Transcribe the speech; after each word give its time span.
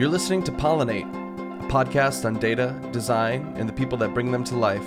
You're 0.00 0.08
listening 0.08 0.42
to 0.44 0.52
Pollinate, 0.52 1.12
a 1.62 1.68
podcast 1.68 2.24
on 2.24 2.38
data, 2.38 2.74
design, 2.90 3.52
and 3.58 3.68
the 3.68 3.72
people 3.74 3.98
that 3.98 4.14
bring 4.14 4.32
them 4.32 4.42
to 4.44 4.56
life. 4.56 4.80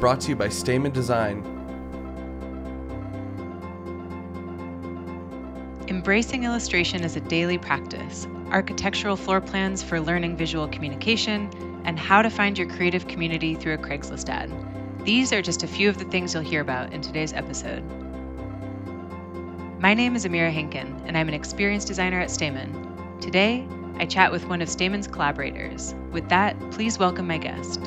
Brought 0.00 0.22
to 0.22 0.30
you 0.30 0.34
by 0.34 0.48
Stamen 0.48 0.92
Design. 0.92 1.44
Embracing 5.88 6.44
illustration 6.44 7.04
as 7.04 7.16
a 7.16 7.20
daily 7.20 7.58
practice, 7.58 8.26
architectural 8.50 9.16
floor 9.16 9.42
plans 9.42 9.82
for 9.82 10.00
learning 10.00 10.38
visual 10.38 10.66
communication, 10.66 11.50
and 11.84 11.98
how 11.98 12.22
to 12.22 12.30
find 12.30 12.56
your 12.56 12.66
creative 12.70 13.08
community 13.08 13.54
through 13.54 13.74
a 13.74 13.78
Craigslist 13.78 14.30
ad. 14.30 14.50
These 15.04 15.34
are 15.34 15.42
just 15.42 15.62
a 15.62 15.68
few 15.68 15.90
of 15.90 15.98
the 15.98 16.06
things 16.06 16.32
you'll 16.32 16.44
hear 16.44 16.62
about 16.62 16.94
in 16.94 17.02
today's 17.02 17.34
episode. 17.34 17.84
My 19.84 19.92
name 19.92 20.16
is 20.16 20.24
Amira 20.24 20.50
Hinken, 20.50 20.98
and 21.06 21.14
I'm 21.14 21.28
an 21.28 21.34
experienced 21.34 21.88
designer 21.88 22.18
at 22.18 22.30
Stamen. 22.30 22.72
Today, 23.20 23.68
I 23.96 24.06
chat 24.06 24.32
with 24.32 24.46
one 24.46 24.62
of 24.62 24.70
Stamen's 24.70 25.06
collaborators. 25.06 25.94
With 26.10 26.26
that, 26.30 26.56
please 26.70 26.98
welcome 26.98 27.26
my 27.26 27.36
guest. 27.36 27.82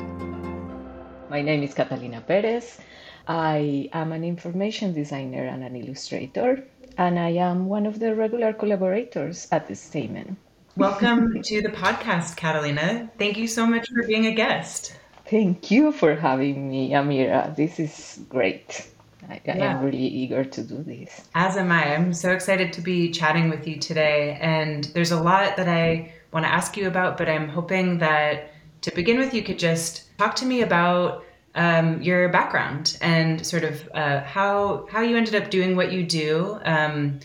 My 1.28 1.42
name 1.42 1.64
is 1.64 1.74
Catalina 1.74 2.20
Perez. 2.20 2.78
I 3.26 3.90
am 3.92 4.12
an 4.12 4.22
information 4.22 4.94
designer 4.94 5.44
and 5.44 5.64
an 5.64 5.74
illustrator, 5.74 6.62
and 6.96 7.18
I 7.18 7.30
am 7.30 7.66
one 7.66 7.84
of 7.84 7.98
the 7.98 8.14
regular 8.14 8.52
collaborators 8.52 9.48
at 9.50 9.66
the 9.66 9.74
Stamen. 9.74 10.36
Welcome 10.76 11.42
to 11.50 11.62
the 11.62 11.70
podcast, 11.70 12.36
Catalina. 12.36 13.10
Thank 13.18 13.38
you 13.38 13.48
so 13.48 13.66
much 13.66 13.88
for 13.88 14.06
being 14.06 14.26
a 14.26 14.34
guest. 14.36 14.94
Thank 15.26 15.72
you 15.72 15.90
for 15.90 16.14
having 16.14 16.70
me, 16.70 16.90
Amira. 16.90 17.56
This 17.56 17.80
is 17.80 18.20
great. 18.28 18.86
I, 19.28 19.40
I 19.46 19.58
Yeah. 19.58 19.78
am 19.78 19.84
really 19.84 19.98
eager 19.98 20.44
to 20.44 20.62
do 20.62 20.82
this. 20.82 21.28
As 21.34 21.56
am 21.56 21.72
I. 21.72 21.94
I'm 21.94 22.12
so 22.12 22.32
excited 22.32 22.72
to 22.74 22.80
be 22.80 23.10
chatting 23.10 23.48
with 23.50 23.66
you 23.66 23.78
today. 23.78 24.38
And 24.40 24.84
there's 24.94 25.10
a 25.12 25.20
lot 25.20 25.56
that 25.56 25.68
I 25.68 26.12
want 26.32 26.44
to 26.44 26.52
ask 26.52 26.76
you 26.76 26.86
about, 26.88 27.16
but 27.16 27.28
I'm 27.28 27.48
hoping 27.48 27.98
that 27.98 28.50
to 28.82 28.94
begin 28.94 29.18
with, 29.18 29.34
you 29.34 29.42
could 29.42 29.58
just 29.58 30.16
talk 30.18 30.36
to 30.36 30.46
me 30.46 30.62
about 30.62 31.24
um, 31.54 32.00
your 32.02 32.28
background 32.28 32.96
and 33.00 33.44
sort 33.44 33.64
of 33.64 33.88
uh, 33.94 34.20
how 34.20 34.86
how 34.90 35.00
you 35.00 35.16
ended 35.16 35.34
up 35.34 35.50
doing 35.50 35.74
what 35.74 35.90
you 35.90 36.04
do, 36.04 36.60
um, 36.64 37.18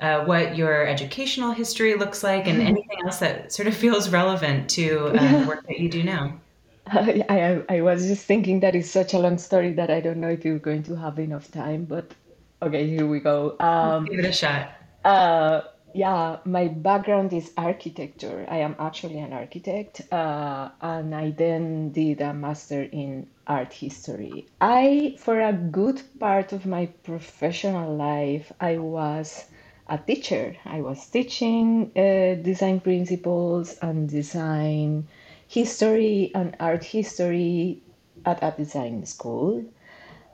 uh, 0.00 0.24
what 0.24 0.56
your 0.56 0.86
educational 0.86 1.50
history 1.52 1.94
looks 1.94 2.22
like, 2.22 2.46
and 2.46 2.62
anything 2.62 2.98
else 3.04 3.18
that 3.18 3.52
sort 3.52 3.68
of 3.68 3.76
feels 3.84 4.08
relevant 4.08 4.70
to 4.70 5.08
um, 5.18 5.32
the 5.40 5.46
work 5.46 5.66
that 5.66 5.78
you 5.78 5.90
do 5.90 6.02
now. 6.02 6.40
I, 6.92 7.24
I, 7.28 7.76
I 7.76 7.80
was 7.80 8.06
just 8.06 8.26
thinking 8.26 8.60
that 8.60 8.74
is 8.74 8.90
such 8.90 9.14
a 9.14 9.18
long 9.18 9.38
story 9.38 9.72
that 9.74 9.90
I 9.90 10.00
don't 10.00 10.18
know 10.18 10.28
if 10.28 10.44
you're 10.44 10.58
going 10.58 10.82
to 10.84 10.96
have 10.96 11.18
enough 11.18 11.50
time, 11.50 11.86
but 11.86 12.12
okay, 12.60 12.86
here 12.86 13.06
we 13.06 13.20
go. 13.20 13.56
Um, 13.58 14.04
Give 14.04 14.18
it 14.18 14.26
a 14.26 14.32
shot. 14.32 14.72
Uh, 15.04 15.62
yeah, 15.94 16.38
my 16.44 16.68
background 16.68 17.32
is 17.32 17.52
architecture. 17.56 18.44
I 18.48 18.58
am 18.58 18.76
actually 18.78 19.18
an 19.20 19.32
architect, 19.32 20.02
uh, 20.12 20.70
and 20.80 21.14
I 21.14 21.30
then 21.30 21.92
did 21.92 22.20
a 22.20 22.34
master 22.34 22.82
in 22.82 23.28
art 23.46 23.72
history. 23.72 24.48
I, 24.60 25.16
for 25.20 25.40
a 25.40 25.52
good 25.52 26.02
part 26.18 26.52
of 26.52 26.66
my 26.66 26.86
professional 27.04 27.96
life, 27.96 28.52
I 28.60 28.78
was 28.78 29.46
a 29.88 29.96
teacher. 29.98 30.56
I 30.64 30.80
was 30.80 31.06
teaching 31.06 31.92
uh, 31.96 32.42
design 32.42 32.80
principles 32.80 33.78
and 33.80 34.08
design 34.08 35.06
history 35.54 36.30
and 36.34 36.56
art 36.60 36.84
history 36.84 37.82
at 38.26 38.42
a 38.42 38.50
design 38.56 39.04
school 39.06 39.64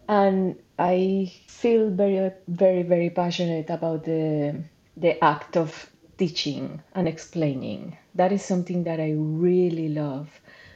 and 0.09 0.57
I 0.79 1.33
feel 1.47 1.91
very, 1.91 2.33
very, 2.49 2.83
very 2.83 3.11
passionate 3.11 3.71
about 3.71 4.05
the 4.05 4.63
the 4.97 5.23
act 5.25 5.57
of 5.57 5.91
teaching 6.19 6.83
and 6.95 7.07
explaining. 7.09 7.97
That 8.15 8.33
is 8.33 8.43
something 8.43 8.85
that 8.85 9.01
I 9.01 9.13
really 9.17 9.89
love. 9.89 10.29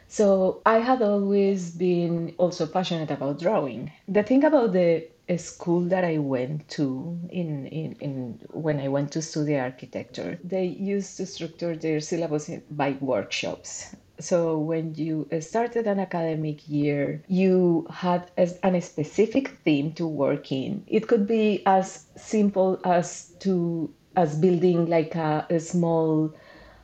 So 0.09 0.62
I 0.65 0.78
had 0.78 1.03
always 1.03 1.71
been 1.72 2.34
also 2.38 2.66
passionate 2.66 3.10
about 3.10 3.41
drawing. 3.41 3.93
The 4.09 4.22
thing 4.22 4.44
about 4.44 4.72
the 4.72 5.09
school 5.37 5.83
that 5.87 6.04
I 6.04 6.19
went 6.19 6.69
to 6.77 7.19
in, 7.31 7.66
in, 7.66 7.93
in 8.00 8.41
when 8.53 8.78
I 8.81 8.88
went 8.88 9.12
to 9.12 9.22
study 9.22 9.56
architecture, 9.56 10.38
they 10.44 10.65
used 10.66 11.16
to 11.16 11.27
structure 11.27 11.77
their 11.77 12.00
syllabus 12.00 12.50
by 12.71 12.93
workshops. 13.00 13.97
So 14.19 14.59
when 14.59 14.95
you 14.97 15.29
uh, 15.33 15.41
started 15.41 15.87
an 15.87 16.01
academic 16.01 16.69
year, 16.69 17.23
you 17.29 17.87
had 17.91 18.31
as 18.37 18.59
an 18.63 18.81
specific 18.81 19.49
theme 19.65 19.93
to 19.93 20.07
work 20.07 20.51
in. 20.51 20.83
It 20.89 21.07
could 21.07 21.27
be 21.29 21.63
as 21.65 22.07
simple 22.17 22.81
as 22.85 23.31
to 23.41 23.93
as 24.17 24.37
building 24.39 24.87
like 24.87 25.15
a, 25.15 25.47
a 25.49 25.61
small 25.61 26.33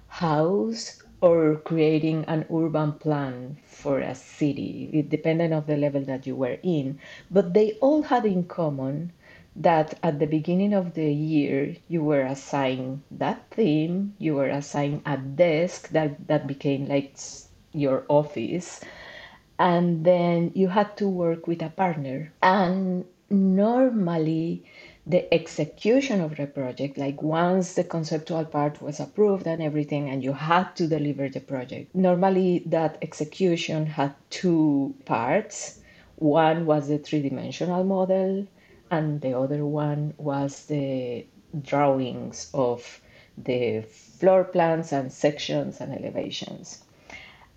house 0.09 1.03
or 1.21 1.57
creating 1.57 2.25
an 2.27 2.47
urban 2.53 2.93
plan 2.93 3.57
for 3.65 4.01
a 4.01 4.15
city. 4.15 4.91
It 4.93 5.09
depended 5.11 5.53
on 5.53 5.65
the 5.67 5.77
level 5.77 6.03
that 6.03 6.27
you 6.27 6.37
were 6.37 6.59
in. 6.63 6.99
But 7.31 7.55
they 7.55 7.73
all 7.81 8.03
had 8.03 8.25
in 8.27 8.45
common 8.45 9.13
that 9.57 9.99
at 10.03 10.19
the 10.19 10.27
beginning 10.27 10.73
of 10.73 10.95
the 10.95 11.13
year 11.13 11.77
you 11.89 12.03
were 12.03 12.23
assigned 12.23 13.03
that 13.11 13.43
theme, 13.51 14.15
you 14.19 14.35
were 14.35 14.49
assigned 14.49 15.03
a 15.05 15.17
desk 15.17 15.89
that, 15.91 16.27
that 16.29 16.47
became 16.47 16.87
like 16.87 17.17
your 17.73 18.05
office, 18.09 18.81
and 19.59 20.05
then 20.05 20.53
you 20.55 20.69
had 20.69 20.97
to 20.97 21.09
work 21.09 21.47
with 21.47 21.63
a 21.63 21.69
partner. 21.71 22.33
And 22.43 23.05
normally 23.29 24.65
the 25.07 25.33
execution 25.35 26.21
of 26.21 26.37
the 26.37 26.47
project, 26.47 26.97
like 26.97 27.21
once 27.23 27.75
the 27.75 27.85
conceptual 27.85 28.45
part 28.45 28.81
was 28.81 29.01
approved 29.01 29.47
and 29.47 29.63
everything, 29.63 30.09
and 30.09 30.23
you 30.23 30.33
had 30.33 30.75
to 30.77 30.87
deliver 30.87 31.29
the 31.29 31.41
project, 31.41 31.95
normally 31.95 32.63
that 32.67 32.99
execution 33.03 33.87
had 33.87 34.15
two 34.31 34.95
parts. 35.05 35.81
One 36.17 36.67
was 36.67 36.89
the 36.89 36.99
three 36.99 37.23
dimensional 37.23 37.83
model, 37.85 38.47
and 38.91 39.21
the 39.21 39.39
other 39.39 39.65
one 39.65 40.15
was 40.19 40.67
the 40.67 41.27
drawings 41.63 42.51
of 42.55 43.01
the 43.39 43.81
floor 43.83 44.45
plans 44.45 44.93
and 44.93 45.13
sections 45.13 45.81
and 45.81 45.93
elevations. 45.93 46.85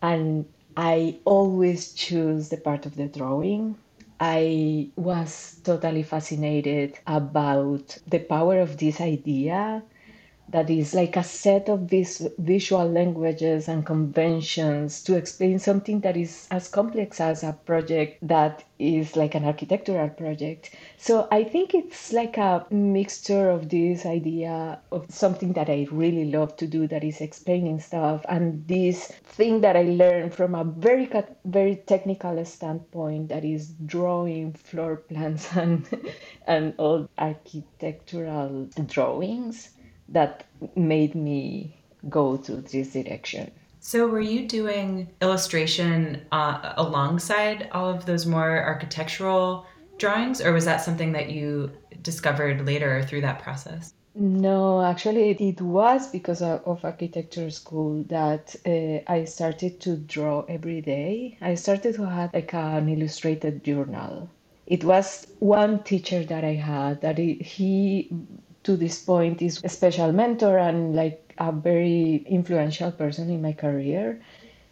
And 0.02 0.46
I 0.78 1.20
always 1.26 1.94
choose 1.94 2.50
the 2.50 2.58
part 2.58 2.86
of 2.86 2.96
the 2.96 3.08
drawing. 3.08 3.78
I 4.20 4.90
was 4.96 5.60
totally 5.64 6.04
fascinated 6.04 7.00
about 7.08 7.98
the 8.08 8.20
power 8.20 8.60
of 8.60 8.78
this 8.78 9.02
idea 9.02 9.84
that 10.54 10.70
is 10.70 10.94
like 10.94 11.18
a 11.18 11.24
set 11.24 11.68
of 11.68 11.88
these 11.90 12.28
visual 12.38 12.88
languages 12.88 13.68
and 13.68 13.88
conventions 13.88 15.02
to 15.02 15.16
explain 15.18 15.58
something 15.58 16.00
that 16.02 16.16
is 16.16 16.48
as 16.52 16.68
complex 16.68 17.20
as 17.20 17.44
a 17.44 17.58
project 17.66 18.20
that 18.22 18.64
is 18.78 19.16
like 19.16 19.34
an 19.34 19.46
architectural 19.46 20.10
project. 20.10 20.70
So 20.98 21.28
I 21.32 21.44
think 21.44 21.74
it's 21.74 22.14
like 22.14 22.38
a 22.38 22.68
mixture 22.70 23.50
of 23.50 23.70
this 23.70 24.06
idea 24.06 24.80
of 24.92 25.10
something 25.10 25.54
that 25.54 25.72
I 25.72 25.88
really 25.92 26.26
love 26.26 26.56
to 26.58 26.68
do 26.68 26.86
that 26.88 27.04
is 27.04 27.20
explaining 27.20 27.80
stuff 27.80 28.24
and 28.30 28.68
this 28.68 29.08
thing 29.08 29.62
that 29.62 29.76
I 29.76 29.82
learned 29.84 30.36
from 30.36 30.54
a 30.54 30.64
very 30.64 31.10
very 31.46 31.78
technical 31.78 32.46
standpoint 32.46 33.30
that 33.30 33.44
is 33.44 33.70
drawing 33.88 34.54
floor 34.54 34.98
plans 34.98 35.50
and 35.56 35.88
and 36.46 36.76
all 36.78 37.10
architectural 37.18 38.70
drawings 38.86 39.70
that 40.14 40.46
made 40.76 41.14
me 41.16 41.76
go 42.10 42.38
to 42.38 42.56
this 42.58 42.94
direction. 42.94 43.52
So, 43.80 44.08
were 44.08 44.22
you 44.22 44.48
doing 44.48 45.10
illustration 45.22 46.22
uh, 46.32 46.74
alongside 46.78 47.70
all 47.74 47.90
of 47.90 48.06
those 48.06 48.26
more 48.26 48.64
architectural 48.64 49.66
drawings, 49.98 50.40
or 50.40 50.54
was 50.54 50.66
that 50.66 50.78
something 50.78 51.12
that 51.12 51.30
you 51.30 51.70
discovered 52.02 52.66
later 52.66 53.04
through 53.04 53.22
that 53.22 53.42
process? 53.42 53.94
No, 54.16 54.82
actually, 54.84 55.32
it 55.32 55.60
was 55.60 56.08
because 56.08 56.42
of, 56.42 56.86
architecture 56.86 57.50
school 57.50 58.04
that 58.10 58.56
uh, 58.66 59.12
I 59.12 59.26
started 59.26 59.82
to 59.82 59.98
draw 59.98 60.46
every 60.48 60.82
day. 60.82 61.38
I 61.42 61.56
started 61.56 61.96
to 61.96 62.06
have 62.06 62.34
like 62.34 62.54
an 62.54 62.88
illustrated 62.90 63.64
journal. 63.64 64.30
It 64.68 64.84
was 64.84 65.28
one 65.40 65.84
teacher 65.84 66.24
that 66.24 66.44
I 66.44 66.54
had 66.54 67.02
that 67.02 67.18
he 67.18 68.10
to 68.64 68.78
this 68.78 69.04
point 69.04 69.42
is 69.42 69.62
a 69.64 69.70
special 69.70 70.12
mentor 70.12 70.58
and 70.58 70.96
like 70.96 71.34
a 71.38 71.52
very 71.52 72.24
influential 72.28 72.92
person 72.92 73.30
in 73.30 73.42
my 73.42 73.54
career. 73.54 74.22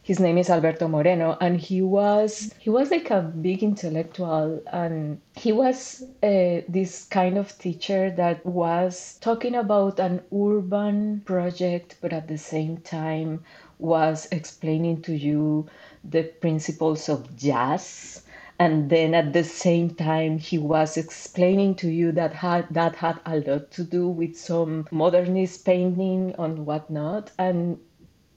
His 0.03 0.19
name 0.19 0.38
is 0.39 0.49
Alberto 0.49 0.88
Moreno, 0.88 1.38
and 1.39 1.59
he 1.59 1.81
was 1.81 2.53
he 2.59 2.69
was 2.71 2.89
like 2.89 3.11
a 3.11 3.21
big 3.21 3.61
intellectual, 3.63 4.61
and 4.71 5.21
he 5.35 5.51
was 5.51 6.01
uh, 6.23 6.61
this 6.67 7.05
kind 7.05 7.38
of 7.38 7.55
teacher 7.59 8.09
that 8.11 8.43
was 8.45 9.17
talking 9.21 9.53
about 9.55 9.99
an 9.99 10.21
urban 10.33 11.21
project, 11.25 11.97
but 12.01 12.13
at 12.13 12.27
the 12.27 12.37
same 12.37 12.77
time 12.77 13.44
was 13.77 14.27
explaining 14.31 15.01
to 15.03 15.13
you 15.13 15.67
the 16.03 16.23
principles 16.23 17.07
of 17.07 17.35
jazz 17.37 18.23
and 18.61 18.91
then 18.91 19.15
at 19.15 19.33
the 19.33 19.43
same 19.43 19.89
time 19.89 20.37
he 20.37 20.55
was 20.59 20.95
explaining 20.95 21.73
to 21.73 21.89
you 21.89 22.11
that 22.11 22.31
had 22.31 22.67
that 22.69 22.95
had 22.95 23.19
a 23.25 23.37
lot 23.37 23.71
to 23.71 23.83
do 23.83 24.07
with 24.07 24.37
some 24.37 24.85
modernist 24.91 25.65
painting 25.65 26.35
and 26.37 26.63
whatnot. 26.67 27.31
And 27.39 27.79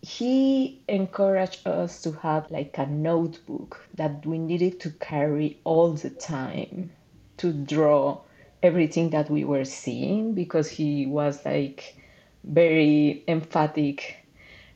he 0.01 0.81
encouraged 0.89 1.67
us 1.67 2.01
to 2.01 2.13
have 2.13 2.51
like 2.51 2.79
a 2.79 2.87
notebook 2.87 3.87
that 3.97 4.25
we 4.25 4.39
needed 4.39 4.81
to 4.81 4.91
carry 4.93 5.59
all 5.65 5.93
the 5.93 6.09
time 6.09 6.91
to 7.37 7.53
draw 7.53 8.23
everything 8.63 9.11
that 9.11 9.29
we 9.29 9.45
were 9.45 9.67
seeing 9.67 10.33
because 10.33 10.71
he 10.71 11.05
was 11.05 11.45
like 11.45 11.97
very 12.45 13.23
emphatic 13.29 14.27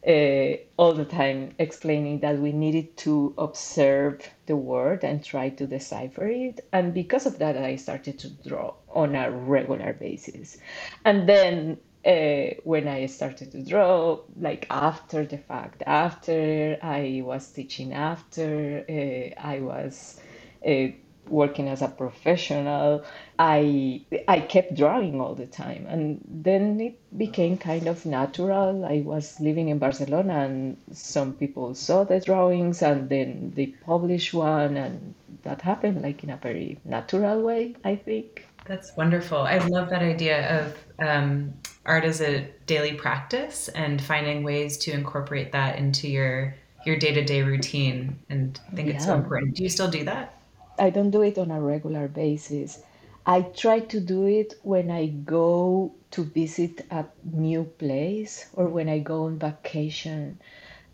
uh, 0.07 0.59
all 0.77 0.93
the 0.93 1.07
time 1.07 1.55
explaining 1.59 2.21
that 2.21 2.39
we 2.39 2.53
needed 2.53 2.95
to 2.99 3.33
observe 3.39 4.29
the 4.49 4.57
word 4.57 5.05
and 5.05 5.25
try 5.25 5.51
to 5.51 5.67
decipher 5.67 6.27
it. 6.27 6.67
And 6.73 6.93
because 6.93 7.27
of 7.27 7.39
that, 7.39 7.57
I 7.57 7.77
started 7.77 8.19
to 8.21 8.31
draw 8.49 8.75
on 8.89 9.15
a 9.15 9.31
regular 9.31 9.93
basis. 9.93 10.59
And 11.05 11.29
then 11.29 11.79
uh, 12.05 12.55
when 12.65 12.89
I 12.89 13.07
started 13.07 13.53
to 13.53 13.63
draw, 13.65 14.19
like 14.41 14.67
after 14.71 15.25
the 15.25 15.39
fact, 15.39 15.83
after 15.87 16.79
I 16.83 17.23
was 17.25 17.49
teaching, 17.53 17.93
after 17.93 18.85
uh, 18.89 19.41
I 19.41 19.61
was 19.61 20.21
uh, 20.67 20.89
working 21.31 21.69
as 21.69 21.83
a 21.83 21.89
professional, 21.89 23.05
I 23.39 24.03
I 24.27 24.41
kept 24.41 24.75
drawing 24.75 25.21
all 25.21 25.35
the 25.35 25.47
time, 25.47 25.87
and 25.89 26.21
then 26.29 26.81
it 26.81 26.99
became 27.17 27.57
kind 27.57 27.87
of 27.87 28.05
natural. 28.05 28.85
I 28.85 29.01
was 29.01 29.39
living 29.41 29.69
in 29.69 29.79
Barcelona, 29.79 30.41
and 30.41 30.77
some 30.93 31.33
people 31.35 31.75
saw 31.75 32.05
the 32.05 32.21
drawings, 32.21 32.83
and 32.83 33.09
then 33.09 33.53
they 33.55 33.67
published 33.67 34.35
one, 34.35 34.77
and 34.77 35.15
that 35.43 35.63
happened 35.63 36.03
like 36.03 36.25
in 36.25 36.31
a 36.31 36.37
very 36.37 36.79
natural 36.85 37.43
way. 37.43 37.77
I 37.85 37.97
think. 37.97 38.45
That's 38.67 38.95
wonderful. 38.97 39.39
I 39.39 39.59
love 39.59 39.89
that 39.91 40.03
idea 40.03 40.61
of 40.61 40.77
um, 40.99 41.55
art 41.87 42.05
as 42.05 42.21
a 42.21 42.47
daily 42.67 42.93
practice 42.93 43.69
and 43.69 44.01
finding 44.01 44.43
ways 44.43 44.77
to 44.79 44.93
incorporate 44.93 45.53
that 45.53 45.79
into 45.79 46.07
your 46.09 46.55
your 46.85 46.97
day 46.97 47.13
to 47.13 47.25
day 47.25 47.43
routine. 47.43 48.19
And 48.29 48.61
I 48.71 48.77
think 48.77 48.89
yeah. 48.89 48.95
it's 48.95 49.05
so 49.05 49.15
important. 49.15 49.57
Do 49.57 49.63
you 49.63 49.69
still 49.69 49.91
do 49.91 50.05
that? 50.05 50.38
I 50.79 50.91
don't 50.91 51.11
do 51.11 51.23
it 51.23 51.39
on 51.39 51.51
a 51.51 51.61
regular 51.61 52.09
basis. 52.09 52.83
I 53.27 53.43
try 53.43 53.81
to 53.81 54.01
do 54.01 54.25
it 54.27 54.55
when 54.63 54.91
I 54.91 55.07
go 55.07 55.93
to 56.13 56.25
visit 56.25 56.87
a 56.91 57.05
new 57.25 57.65
place 57.65 58.49
or 58.55 58.69
when 58.69 58.89
I 58.89 58.99
go 59.01 59.25
on 59.25 59.39
vacation. 59.39 60.39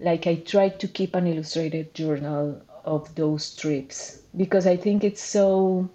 Like 0.00 0.26
I 0.26 0.36
try 0.36 0.68
to 0.70 0.88
keep 0.88 1.14
an 1.14 1.26
illustrated 1.26 1.94
journal 1.94 2.60
of 2.84 3.14
those 3.14 3.54
trips 3.54 4.20
because 4.36 4.66
I 4.66 4.76
think 4.76 5.04
it's 5.04 5.22
so 5.22 5.88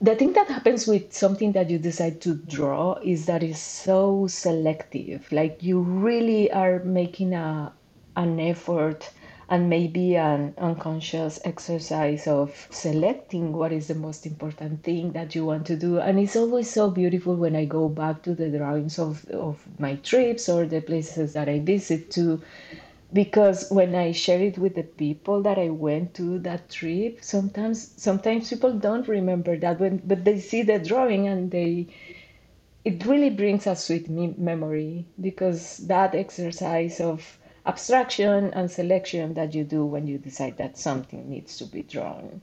the 0.00 0.14
thing 0.14 0.32
that 0.34 0.48
happens 0.48 0.86
with 0.86 1.12
something 1.12 1.52
that 1.52 1.70
you 1.70 1.78
decide 1.78 2.20
to 2.22 2.34
draw 2.34 2.94
is 3.02 3.26
that 3.26 3.42
it's 3.42 3.58
so 3.58 4.26
selective 4.26 5.30
like 5.32 5.62
you 5.62 5.80
really 5.80 6.50
are 6.52 6.80
making 6.84 7.32
a 7.34 7.72
an 8.16 8.38
effort 8.40 9.10
and 9.48 9.70
maybe 9.70 10.16
an 10.16 10.54
unconscious 10.58 11.38
exercise 11.44 12.26
of 12.26 12.66
selecting 12.70 13.52
what 13.52 13.72
is 13.72 13.88
the 13.88 13.94
most 13.94 14.26
important 14.26 14.82
thing 14.82 15.12
that 15.12 15.34
you 15.34 15.44
want 15.44 15.66
to 15.66 15.76
do. 15.76 15.98
And 15.98 16.18
it's 16.18 16.36
always 16.36 16.68
so 16.70 16.90
beautiful 16.90 17.36
when 17.36 17.54
I 17.54 17.64
go 17.64 17.88
back 17.88 18.22
to 18.22 18.34
the 18.34 18.48
drawings 18.50 18.98
of, 18.98 19.24
of 19.30 19.64
my 19.78 19.96
trips 19.96 20.48
or 20.48 20.66
the 20.66 20.80
places 20.80 21.32
that 21.34 21.48
I 21.48 21.60
visit 21.60 22.10
to 22.12 22.40
because 23.12 23.70
when 23.70 23.94
I 23.94 24.12
share 24.12 24.40
it 24.40 24.58
with 24.58 24.74
the 24.74 24.82
people 24.82 25.42
that 25.42 25.58
I 25.58 25.70
went 25.70 26.14
to 26.14 26.38
that 26.40 26.68
trip, 26.68 27.18
sometimes 27.22 27.92
sometimes 27.96 28.50
people 28.50 28.72
don't 28.78 29.06
remember 29.06 29.56
that 29.58 29.78
when 29.78 29.98
but 30.04 30.24
they 30.24 30.40
see 30.40 30.62
the 30.62 30.78
drawing 30.80 31.28
and 31.28 31.50
they 31.50 31.86
it 32.84 33.04
really 33.04 33.30
brings 33.30 33.66
a 33.66 33.76
sweet 33.76 34.08
me- 34.08 34.34
memory 34.38 35.06
because 35.20 35.78
that 35.86 36.14
exercise 36.14 37.00
of 37.00 37.38
abstraction 37.66 38.52
and 38.54 38.70
selection 38.70 39.34
that 39.34 39.54
you 39.54 39.64
do 39.64 39.84
when 39.84 40.06
you 40.06 40.18
decide 40.18 40.56
that 40.58 40.78
something 40.78 41.28
needs 41.28 41.58
to 41.58 41.64
be 41.64 41.82
drawn. 41.82 42.40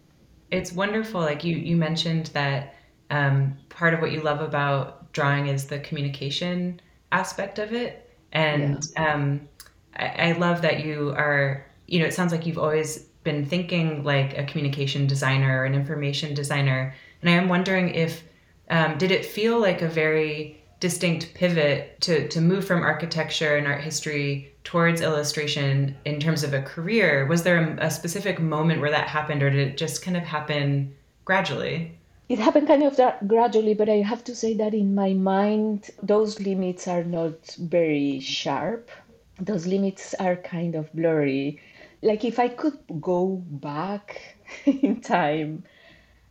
It's 0.52 0.72
wonderful. 0.72 1.22
Like 1.22 1.44
you, 1.44 1.56
you 1.56 1.76
mentioned 1.76 2.28
that 2.34 2.76
um, 3.10 3.58
part 3.70 3.94
of 3.94 4.02
what 4.02 4.12
you 4.12 4.22
love 4.22 4.42
about 4.42 5.12
drawing 5.14 5.48
is 5.48 5.66
the 5.66 5.80
communication 5.80 6.80
aspect 7.12 7.60
of 7.60 7.74
it. 7.74 8.10
And 8.32 8.86
yeah. 8.96 9.14
um, 9.14 9.48
I, 9.96 10.30
I 10.30 10.32
love 10.34 10.62
that 10.64 10.84
you 10.84 11.14
are, 11.16 11.66
you 11.88 12.00
know, 12.00 12.06
it 12.06 12.14
sounds 12.14 12.32
like 12.32 12.46
you've 12.46 12.58
always 12.58 13.00
been 13.24 13.46
thinking 13.46 14.04
like 14.04 14.38
a 14.38 14.44
communication 14.44 15.08
designer 15.08 15.62
or 15.62 15.66
an 15.66 15.74
information 15.74 16.34
designer. 16.34 16.94
And 17.22 17.30
I 17.30 17.34
am 17.34 17.48
wondering 17.48 17.90
if, 17.96 18.24
um, 18.70 18.98
did 18.98 19.12
it 19.12 19.26
feel 19.26 19.60
like 19.60 19.82
a 19.82 19.88
very 19.88 20.63
distinct 20.84 21.34
pivot 21.34 22.02
to, 22.02 22.28
to 22.28 22.42
move 22.42 22.68
from 22.68 22.84
architecture 22.84 23.56
and 23.56 23.66
art 23.66 23.80
history 23.80 24.54
towards 24.66 25.00
illustration 25.00 25.96
in 26.04 26.20
terms 26.20 26.44
of 26.44 26.54
a 26.54 26.62
career. 26.62 27.26
Was 27.26 27.44
there 27.44 27.58
a, 27.58 27.86
a, 27.86 27.90
specific 27.90 28.38
moment 28.42 28.82
where 28.82 28.92
that 28.92 29.08
happened 29.08 29.42
or 29.42 29.50
did 29.50 29.66
it 29.66 29.78
just 29.78 30.04
kind 30.04 30.18
of 30.18 30.24
happen 30.24 30.94
gradually? 31.24 31.98
It 32.28 32.38
happened 32.38 32.68
kind 32.68 32.84
of 32.84 33.00
gradually 33.26 33.74
but 33.74 33.88
i 33.88 34.00
have 34.12 34.26
to 34.26 34.36
say 34.36 34.54
that 34.56 34.74
in 34.74 34.94
my 34.94 35.14
mind 35.14 35.90
those 36.02 36.42
limits 36.42 36.86
are 36.86 37.06
not 37.06 37.56
very 37.58 38.20
sharp. 38.20 38.92
Those 39.40 39.66
limits 39.66 40.14
are 40.20 40.36
kind 40.36 40.76
of 40.76 40.92
blurry. 40.92 41.62
Like 42.02 42.26
if 42.26 42.40
i 42.40 42.50
could 42.50 42.78
go 43.00 43.42
back 43.48 44.36
in 44.66 45.00
time 45.00 45.64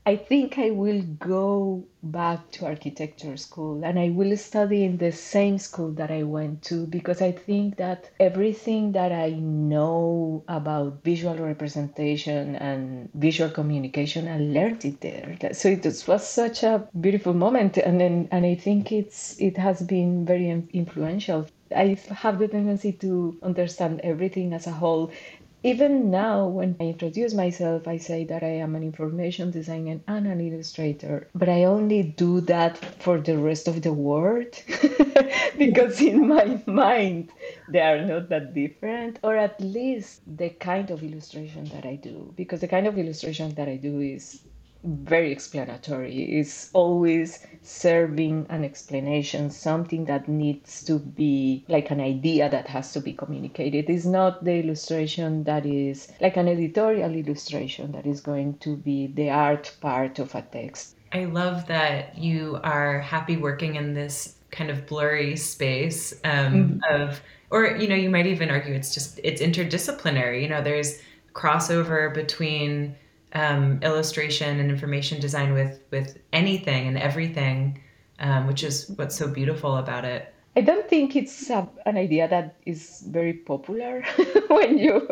I 0.05 0.17
think 0.17 0.59
I 0.59 0.71
will 0.71 1.03
go 1.03 1.85
back 2.03 2.51
to 2.53 2.67
architecture 2.67 3.37
school 3.37 3.85
and 3.85 4.01
I 4.01 4.11
will 4.11 4.37
study 4.37 4.83
in 4.83 4.97
the 4.99 5.13
same 5.13 5.59
school 5.59 5.93
that 5.93 6.11
I 6.11 6.25
went 6.25 6.63
to 6.63 6.87
because 6.89 7.23
I 7.23 7.31
think 7.31 7.77
that 7.77 8.11
everything 8.19 8.93
that 8.93 9.13
I 9.13 9.31
know 9.31 10.43
about 10.49 11.05
visual 11.05 11.37
representation 11.37 12.57
and 12.57 13.11
visual 13.15 13.49
communication, 13.51 14.27
I 14.27 14.39
learned 14.39 14.85
it 14.85 15.01
there. 15.03 15.37
So 15.53 15.69
it 15.69 15.85
was 16.09 16.27
such 16.27 16.65
a 16.65 16.89
beautiful 17.01 17.35
moment, 17.35 17.79
and 17.79 18.01
then, 18.01 18.29
and 18.33 18.45
I 18.45 18.57
think 18.57 18.91
it's 18.91 19.41
it 19.41 19.57
has 19.57 19.83
been 19.83 20.27
very 20.27 20.51
influential. 20.73 21.47
I 21.75 21.97
have 22.11 22.41
the 22.41 22.49
tendency 22.49 22.93
to 23.05 23.39
understand 23.43 24.01
everything 24.03 24.53
as 24.53 24.67
a 24.67 24.73
whole 24.73 25.13
even 25.62 26.11
now, 26.11 26.47
when 26.47 26.76
I 26.81 26.85
introduce 26.85 27.35
myself, 27.35 27.87
I 27.87 27.96
say 27.98 28.25
that 28.25 28.43
I 28.43 28.55
am 28.65 28.75
an 28.75 28.82
information 28.82 29.51
designer 29.51 30.01
and 30.08 30.27
an 30.27 30.41
illustrator, 30.41 31.29
but 31.34 31.48
I 31.48 31.65
only 31.65 32.03
do 32.03 32.41
that 32.43 32.77
for 33.01 33.20
the 33.20 33.39
rest 33.39 33.69
of 33.69 33.82
the 33.82 33.93
world 33.93 34.60
because 35.58 36.01
in 36.01 36.27
my 36.29 36.60
mind 36.67 37.31
they 37.69 37.81
are 37.81 38.05
not 38.05 38.29
that 38.31 38.55
different, 38.55 39.19
or 39.22 39.37
at 39.37 39.60
least 39.60 40.22
the 40.37 40.51
kind 40.51 40.91
of 40.91 41.03
illustration 41.03 41.65
that 41.67 41.87
I 41.87 41.94
do, 41.96 42.32
because 42.37 42.60
the 42.60 42.69
kind 42.69 42.87
of 42.87 42.98
illustration 42.98 43.55
that 43.55 43.69
I 43.69 43.77
do 43.77 44.01
is 44.01 44.41
very 44.84 45.31
explanatory. 45.31 46.39
It's 46.39 46.70
always 46.72 47.46
serving 47.62 48.46
an 48.51 48.65
explanation, 48.65 49.51
something 49.51 50.06
that 50.06 50.29
needs 50.29 50.82
to 50.84 50.98
be 50.98 51.65
like 51.69 51.91
an 51.91 52.01
idea 52.01 52.51
that 52.51 52.67
has 52.69 52.93
to 52.94 53.01
be 53.01 53.12
communicated. 53.12 53.89
It's 53.89 54.05
not 54.05 54.44
the 54.44 54.55
illustration 54.55 55.44
that 55.44 55.65
is 55.65 56.10
like 56.20 56.36
an 56.36 56.48
editorial 56.48 57.15
illustration 57.15 57.93
that 57.93 58.06
is 58.06 58.20
going 58.20 58.58
to 58.58 58.77
be 58.77 59.06
the 59.06 59.31
art 59.31 59.77
part 59.81 60.19
of 60.19 60.34
a 60.34 60.43
text. 60.43 60.96
I 61.12 61.27
love 61.27 61.67
that 61.67 62.19
you 62.19 62.58
are 62.65 63.01
happy 63.01 63.36
working 63.36 63.77
in 63.77 63.94
this 63.94 64.36
kind 64.51 64.70
of 64.70 64.86
blurry 64.86 65.36
space 65.36 66.12
um, 66.24 66.81
mm-hmm. 66.82 67.03
of, 67.03 67.20
or, 67.51 67.67
you 67.77 67.86
know, 67.86 67.94
you 67.94 68.10
might 68.10 68.27
even 68.27 68.51
argue 68.51 68.74
it's 68.74 68.93
just, 68.93 69.20
it's 69.22 69.41
interdisciplinary. 69.41 70.43
You 70.43 70.48
know, 70.48 70.62
there's 70.62 70.98
crossover 71.34 72.12
between 72.12 72.96
um, 73.34 73.81
illustration 73.82 74.60
and 74.60 74.70
information 74.70 75.20
design 75.20 75.53
with 75.53 75.81
with 75.91 76.19
anything 76.32 76.86
and 76.89 76.98
everything, 76.98 77.81
um, 78.20 78.46
which 78.46 78.62
is 78.62 78.91
what's 78.96 79.17
so 79.17 79.29
beautiful 79.29 79.77
about 79.77 80.05
it. 80.05 80.32
I 80.55 80.60
don't 80.60 80.86
think 80.86 81.17
it's 81.17 81.48
a, 81.48 81.67
an 81.86 81.96
idea 81.96 82.29
that 82.29 82.56
is 82.67 83.05
very 83.08 83.32
popular 83.32 84.03
when 84.48 84.77
you 84.77 85.08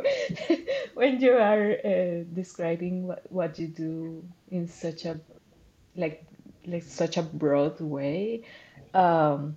when 0.95 1.21
you 1.21 1.33
are 1.33 1.77
uh, 1.85 2.25
describing 2.35 3.07
what, 3.07 3.25
what 3.31 3.59
you 3.59 3.69
do 3.69 4.23
in 4.51 4.69
such 4.69 5.07
a 5.07 5.19
like 5.97 6.27
like 6.67 6.83
such 6.83 7.17
a 7.17 7.23
broad 7.23 7.81
way, 7.81 8.43
um, 8.93 9.57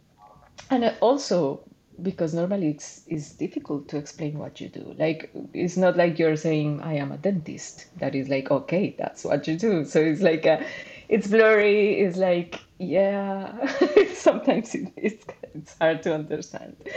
and 0.69 0.95
also 1.01 1.59
because 2.01 2.33
normally 2.33 2.69
it's 2.69 3.03
it's 3.07 3.31
difficult 3.33 3.87
to 3.89 3.97
explain 3.97 4.37
what 4.39 4.59
you 4.61 4.69
do. 4.69 4.95
Like 4.97 5.31
it's 5.53 5.77
not 5.77 5.97
like 5.97 6.17
you're 6.19 6.35
saying 6.35 6.81
i 6.81 6.93
am 6.95 7.11
a 7.11 7.17
dentist. 7.17 7.87
That 7.99 8.15
is 8.15 8.29
like 8.29 8.51
okay 8.51 8.95
that's 8.97 9.23
what 9.23 9.47
you 9.47 9.57
do. 9.57 9.85
So 9.85 9.99
it's 10.01 10.21
like 10.21 10.45
a, 10.45 10.65
it's 11.09 11.27
blurry 11.27 11.99
it's 11.99 12.17
like 12.17 12.59
yeah 12.79 13.65
sometimes 14.13 14.73
it, 14.75 14.91
it's 14.95 15.25
it's 15.53 15.75
hard 15.79 16.01
to 16.03 16.13
understand. 16.13 16.75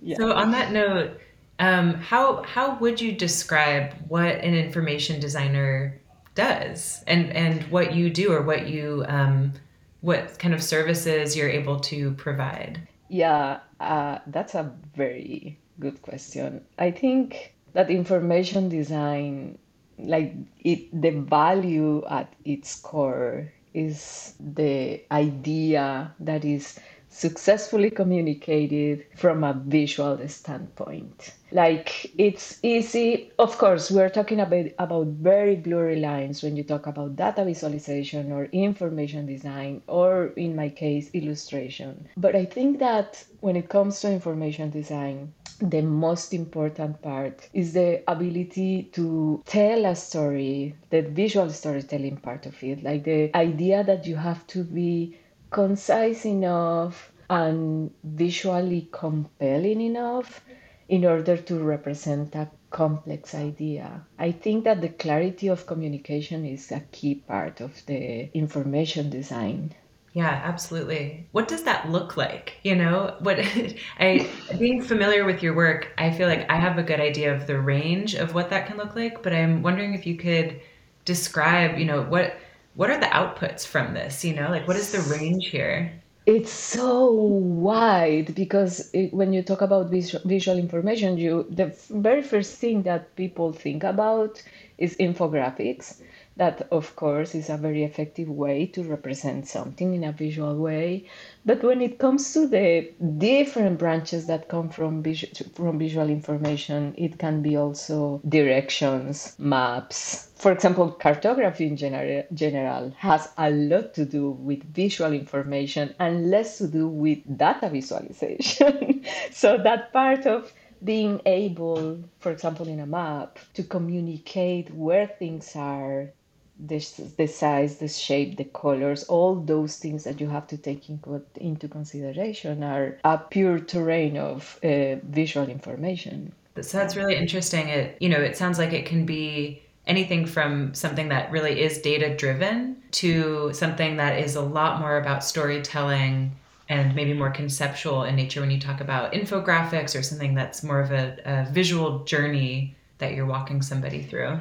Yeah. 0.00 0.16
so 0.16 0.32
on 0.32 0.52
that 0.52 0.72
note 0.72 1.18
Um, 1.60 1.94
how 1.94 2.42
how 2.44 2.78
would 2.78 3.00
you 3.00 3.12
describe 3.12 3.92
what 4.08 4.36
an 4.36 4.54
information 4.54 5.20
designer 5.20 6.00
does, 6.34 7.02
and 7.06 7.32
and 7.32 7.64
what 7.64 7.94
you 7.94 8.10
do, 8.10 8.32
or 8.32 8.42
what 8.42 8.68
you 8.68 9.04
um, 9.08 9.52
what 10.00 10.38
kind 10.38 10.54
of 10.54 10.62
services 10.62 11.36
you're 11.36 11.48
able 11.50 11.80
to 11.80 12.12
provide? 12.14 12.86
Yeah, 13.08 13.60
uh, 13.80 14.18
that's 14.26 14.54
a 14.54 14.72
very 14.94 15.58
good 15.80 16.02
question. 16.02 16.64
I 16.78 16.90
think 16.90 17.54
that 17.72 17.90
information 17.90 18.68
design, 18.68 19.58
like 19.98 20.34
it, 20.60 20.88
the 20.92 21.10
value 21.10 22.04
at 22.08 22.32
its 22.44 22.80
core 22.80 23.52
is 23.74 24.34
the 24.40 25.04
idea 25.10 26.14
that 26.20 26.44
is 26.44 26.78
successfully 27.08 27.90
communicated 27.90 29.06
from 29.16 29.44
a 29.44 29.54
visual 29.66 30.18
standpoint. 30.28 31.34
Like 31.50 32.12
it's 32.18 32.58
easy, 32.62 33.32
of 33.38 33.56
course, 33.56 33.90
we're 33.90 34.10
talking 34.10 34.40
about, 34.40 34.66
about 34.78 35.06
very 35.06 35.56
blurry 35.56 36.00
lines 36.00 36.42
when 36.42 36.56
you 36.56 36.62
talk 36.62 36.86
about 36.86 37.16
data 37.16 37.44
visualization 37.44 38.32
or 38.32 38.44
information 38.46 39.26
design, 39.26 39.82
or 39.86 40.26
in 40.36 40.54
my 40.54 40.68
case, 40.68 41.10
illustration. 41.14 42.08
But 42.16 42.36
I 42.36 42.44
think 42.44 42.78
that 42.80 43.24
when 43.40 43.56
it 43.56 43.68
comes 43.68 44.00
to 44.00 44.12
information 44.12 44.70
design, 44.70 45.32
the 45.60 45.80
most 45.82 46.32
important 46.34 47.02
part 47.02 47.48
is 47.52 47.72
the 47.72 48.02
ability 48.08 48.90
to 48.92 49.42
tell 49.46 49.86
a 49.86 49.96
story, 49.96 50.76
the 50.90 51.02
visual 51.02 51.50
storytelling 51.50 52.18
part 52.18 52.46
of 52.46 52.62
it, 52.62 52.82
like 52.84 53.04
the 53.04 53.34
idea 53.34 53.82
that 53.82 54.06
you 54.06 54.16
have 54.16 54.46
to 54.48 54.62
be 54.62 55.18
concise 55.50 56.24
enough 56.24 57.12
and 57.30 57.90
visually 58.02 58.88
compelling 58.90 59.80
enough 59.80 60.40
in 60.88 61.04
order 61.04 61.36
to 61.36 61.58
represent 61.58 62.34
a 62.34 62.48
complex 62.70 63.34
idea. 63.34 64.04
I 64.18 64.32
think 64.32 64.64
that 64.64 64.80
the 64.80 64.88
clarity 64.88 65.48
of 65.48 65.66
communication 65.66 66.44
is 66.44 66.72
a 66.72 66.80
key 66.92 67.16
part 67.16 67.60
of 67.60 67.84
the 67.86 68.30
information 68.36 69.10
design. 69.10 69.74
Yeah, 70.14 70.40
absolutely. 70.44 71.26
What 71.32 71.48
does 71.48 71.64
that 71.64 71.90
look 71.90 72.16
like? 72.16 72.54
You 72.62 72.74
know, 72.76 73.14
what 73.20 73.38
I 74.00 74.28
being 74.58 74.82
familiar 74.82 75.24
with 75.24 75.42
your 75.42 75.54
work, 75.54 75.92
I 75.98 76.10
feel 76.10 76.28
like 76.28 76.50
I 76.50 76.56
have 76.56 76.78
a 76.78 76.82
good 76.82 77.00
idea 77.00 77.34
of 77.34 77.46
the 77.46 77.60
range 77.60 78.14
of 78.14 78.34
what 78.34 78.50
that 78.50 78.66
can 78.66 78.78
look 78.78 78.96
like, 78.96 79.22
but 79.22 79.32
I'm 79.32 79.62
wondering 79.62 79.94
if 79.94 80.06
you 80.06 80.16
could 80.16 80.60
describe, 81.04 81.78
you 81.78 81.84
know, 81.84 82.02
what 82.02 82.34
what 82.78 82.90
are 82.90 83.00
the 83.00 83.06
outputs 83.06 83.66
from 83.66 83.92
this? 83.92 84.24
You 84.24 84.34
know, 84.34 84.50
like 84.50 84.68
what 84.68 84.76
is 84.76 84.92
the 84.92 85.00
range 85.12 85.48
here? 85.48 85.92
It's 86.26 86.52
so 86.52 87.10
wide 87.10 88.36
because 88.36 88.88
it, 88.92 89.12
when 89.12 89.32
you 89.32 89.42
talk 89.42 89.62
about 89.62 89.90
visual, 89.90 90.22
visual 90.24 90.56
information, 90.56 91.18
you 91.18 91.44
the 91.50 91.74
very 91.90 92.22
first 92.22 92.54
thing 92.54 92.84
that 92.84 93.16
people 93.16 93.52
think 93.52 93.82
about 93.82 94.40
is 94.78 94.94
infographics 94.98 96.00
that 96.38 96.68
of 96.70 96.94
course 96.94 97.34
is 97.34 97.50
a 97.50 97.56
very 97.56 97.82
effective 97.82 98.28
way 98.28 98.64
to 98.66 98.82
represent 98.84 99.46
something 99.46 99.92
in 99.94 100.04
a 100.04 100.12
visual 100.12 100.56
way. 100.56 101.04
But 101.44 101.62
when 101.64 101.82
it 101.82 101.98
comes 101.98 102.32
to 102.32 102.46
the 102.46 102.92
different 103.18 103.78
branches 103.78 104.26
that 104.28 104.48
come 104.48 104.70
from 104.70 105.02
visual, 105.02 105.34
from 105.52 105.78
visual 105.78 106.08
information 106.08 106.94
it 106.96 107.18
can 107.18 107.42
be 107.42 107.56
also 107.56 108.20
directions 108.28 109.34
maps. 109.38 110.30
For 110.36 110.52
example 110.52 110.92
cartography 110.92 111.66
in 111.66 111.76
general, 111.76 112.24
general 112.32 112.92
has 112.98 113.28
a 113.36 113.50
lot 113.50 113.94
to 113.94 114.04
do 114.04 114.30
with 114.30 114.62
visual 114.72 115.12
information 115.12 115.92
and 115.98 116.30
less 116.30 116.58
to 116.58 116.68
do 116.68 116.88
with 116.88 117.18
data 117.36 117.68
visualization. 117.68 119.04
So 119.32 119.58
that 119.58 119.92
part 119.92 120.26
of 120.26 120.52
being 120.84 121.20
able, 121.26 122.02
for 122.20 122.30
example, 122.30 122.68
in 122.68 122.80
a 122.80 122.86
map, 122.86 123.38
to 123.54 123.62
communicate 123.62 124.72
where 124.74 125.06
things 125.06 125.54
are, 125.56 126.12
the, 126.58 126.84
the 127.16 127.26
size, 127.26 127.76
the 127.76 127.88
shape, 127.88 128.36
the 128.36 128.44
colors, 128.44 129.04
all 129.04 129.36
those 129.36 129.76
things 129.76 130.04
that 130.04 130.20
you 130.20 130.28
have 130.28 130.46
to 130.48 130.56
take 130.56 130.88
in, 130.88 131.00
into 131.36 131.68
consideration 131.68 132.62
are 132.62 132.98
a 133.04 133.18
pure 133.18 133.58
terrain 133.58 134.16
of 134.16 134.58
uh, 134.64 134.96
visual 135.04 135.48
information. 135.48 136.32
So 136.60 136.78
that's 136.78 136.96
really 136.96 137.14
interesting. 137.14 137.68
It 137.68 137.96
you 138.00 138.08
know 138.08 138.20
it 138.20 138.36
sounds 138.36 138.58
like 138.58 138.72
it 138.72 138.84
can 138.84 139.06
be 139.06 139.62
anything 139.86 140.26
from 140.26 140.74
something 140.74 141.08
that 141.08 141.30
really 141.30 141.62
is 141.62 141.78
data 141.78 142.14
driven 142.14 142.76
to 142.90 143.52
something 143.54 143.96
that 143.96 144.18
is 144.18 144.34
a 144.34 144.40
lot 144.40 144.80
more 144.80 144.98
about 144.98 145.24
storytelling 145.24 146.32
and 146.68 146.94
maybe 146.94 147.14
more 147.14 147.30
conceptual 147.30 148.04
in 148.04 148.14
nature 148.16 148.40
when 148.40 148.50
you 148.50 148.60
talk 148.60 148.80
about 148.80 149.12
infographics 149.12 149.98
or 149.98 150.02
something 150.02 150.34
that's 150.34 150.62
more 150.62 150.80
of 150.80 150.90
a, 150.90 151.16
a 151.24 151.50
visual 151.50 152.04
journey 152.04 152.76
that 152.98 153.14
you're 153.14 153.24
walking 153.24 153.62
somebody 153.62 154.02
through. 154.02 154.38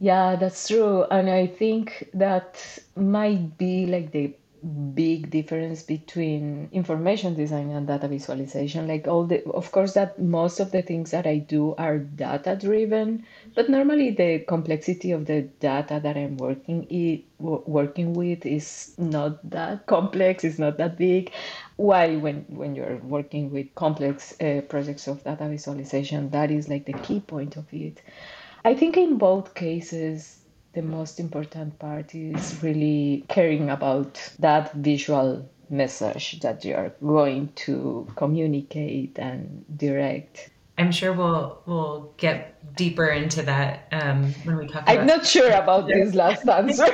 Yeah, 0.00 0.36
that's 0.36 0.68
true. 0.68 1.04
And 1.10 1.28
I 1.28 1.46
think 1.46 2.08
that 2.14 2.78
might 2.96 3.58
be 3.58 3.86
like 3.86 4.12
the 4.12 4.34
big 4.94 5.30
difference 5.30 5.82
between 5.84 6.68
information 6.72 7.34
design 7.34 7.70
and 7.70 7.86
data 7.86 8.08
visualization. 8.08 8.86
Like 8.88 9.06
all 9.06 9.24
the 9.24 9.44
of 9.50 9.70
course 9.72 9.94
that 9.94 10.18
most 10.20 10.58
of 10.60 10.72
the 10.72 10.82
things 10.82 11.12
that 11.12 11.26
i 11.28 11.38
do 11.38 11.76
are 11.76 11.98
data 11.98 12.56
driven 12.60 13.24
but 13.54 13.68
normally 13.70 14.10
the 14.10 14.40
complexity 14.40 15.12
of 15.12 15.26
the 15.26 15.42
data 15.60 16.00
that 16.02 16.16
i'm 16.16 16.36
working 16.38 16.88
it, 16.90 17.22
working 17.38 18.14
with 18.14 18.44
is 18.44 18.94
not 18.98 19.48
that 19.48 19.86
complex 19.86 20.42
it's 20.44 20.58
not 20.58 20.76
that 20.78 20.96
big. 20.98 21.30
While 21.76 22.18
when 22.18 22.44
when 22.48 22.74
you're 22.74 22.96
working 22.96 23.52
with 23.52 23.72
complex 23.76 24.34
uh, 24.40 24.62
projects 24.68 25.06
of 25.06 25.22
data 25.22 25.48
visualization 25.48 26.30
that 26.30 26.50
is 26.50 26.68
like 26.68 26.84
the 26.86 26.94
key 26.94 27.20
point 27.20 27.56
of 27.56 27.66
it 27.72 28.02
I 28.68 28.74
think 28.74 28.98
in 28.98 29.16
both 29.16 29.54
cases, 29.54 30.40
the 30.74 30.82
most 30.82 31.18
important 31.18 31.78
part 31.78 32.14
is 32.14 32.62
really 32.62 33.24
caring 33.28 33.70
about 33.70 34.20
that 34.40 34.74
visual 34.74 35.48
message 35.70 36.40
that 36.40 36.66
you're 36.66 36.92
going 37.00 37.50
to 37.64 38.06
communicate 38.14 39.18
and 39.18 39.64
direct. 39.78 40.50
I'm 40.76 40.92
sure 40.92 41.14
we'll 41.14 41.62
we'll 41.64 42.12
get 42.18 42.76
deeper 42.76 43.08
into 43.08 43.40
that 43.40 43.88
um, 43.90 44.34
when 44.44 44.58
we 44.58 44.66
talk. 44.66 44.84
I'm 44.86 45.06
not 45.06 45.24
sure 45.24 45.50
about 45.50 45.86
this 45.86 46.14
last 46.14 46.46
answer. 46.60 46.88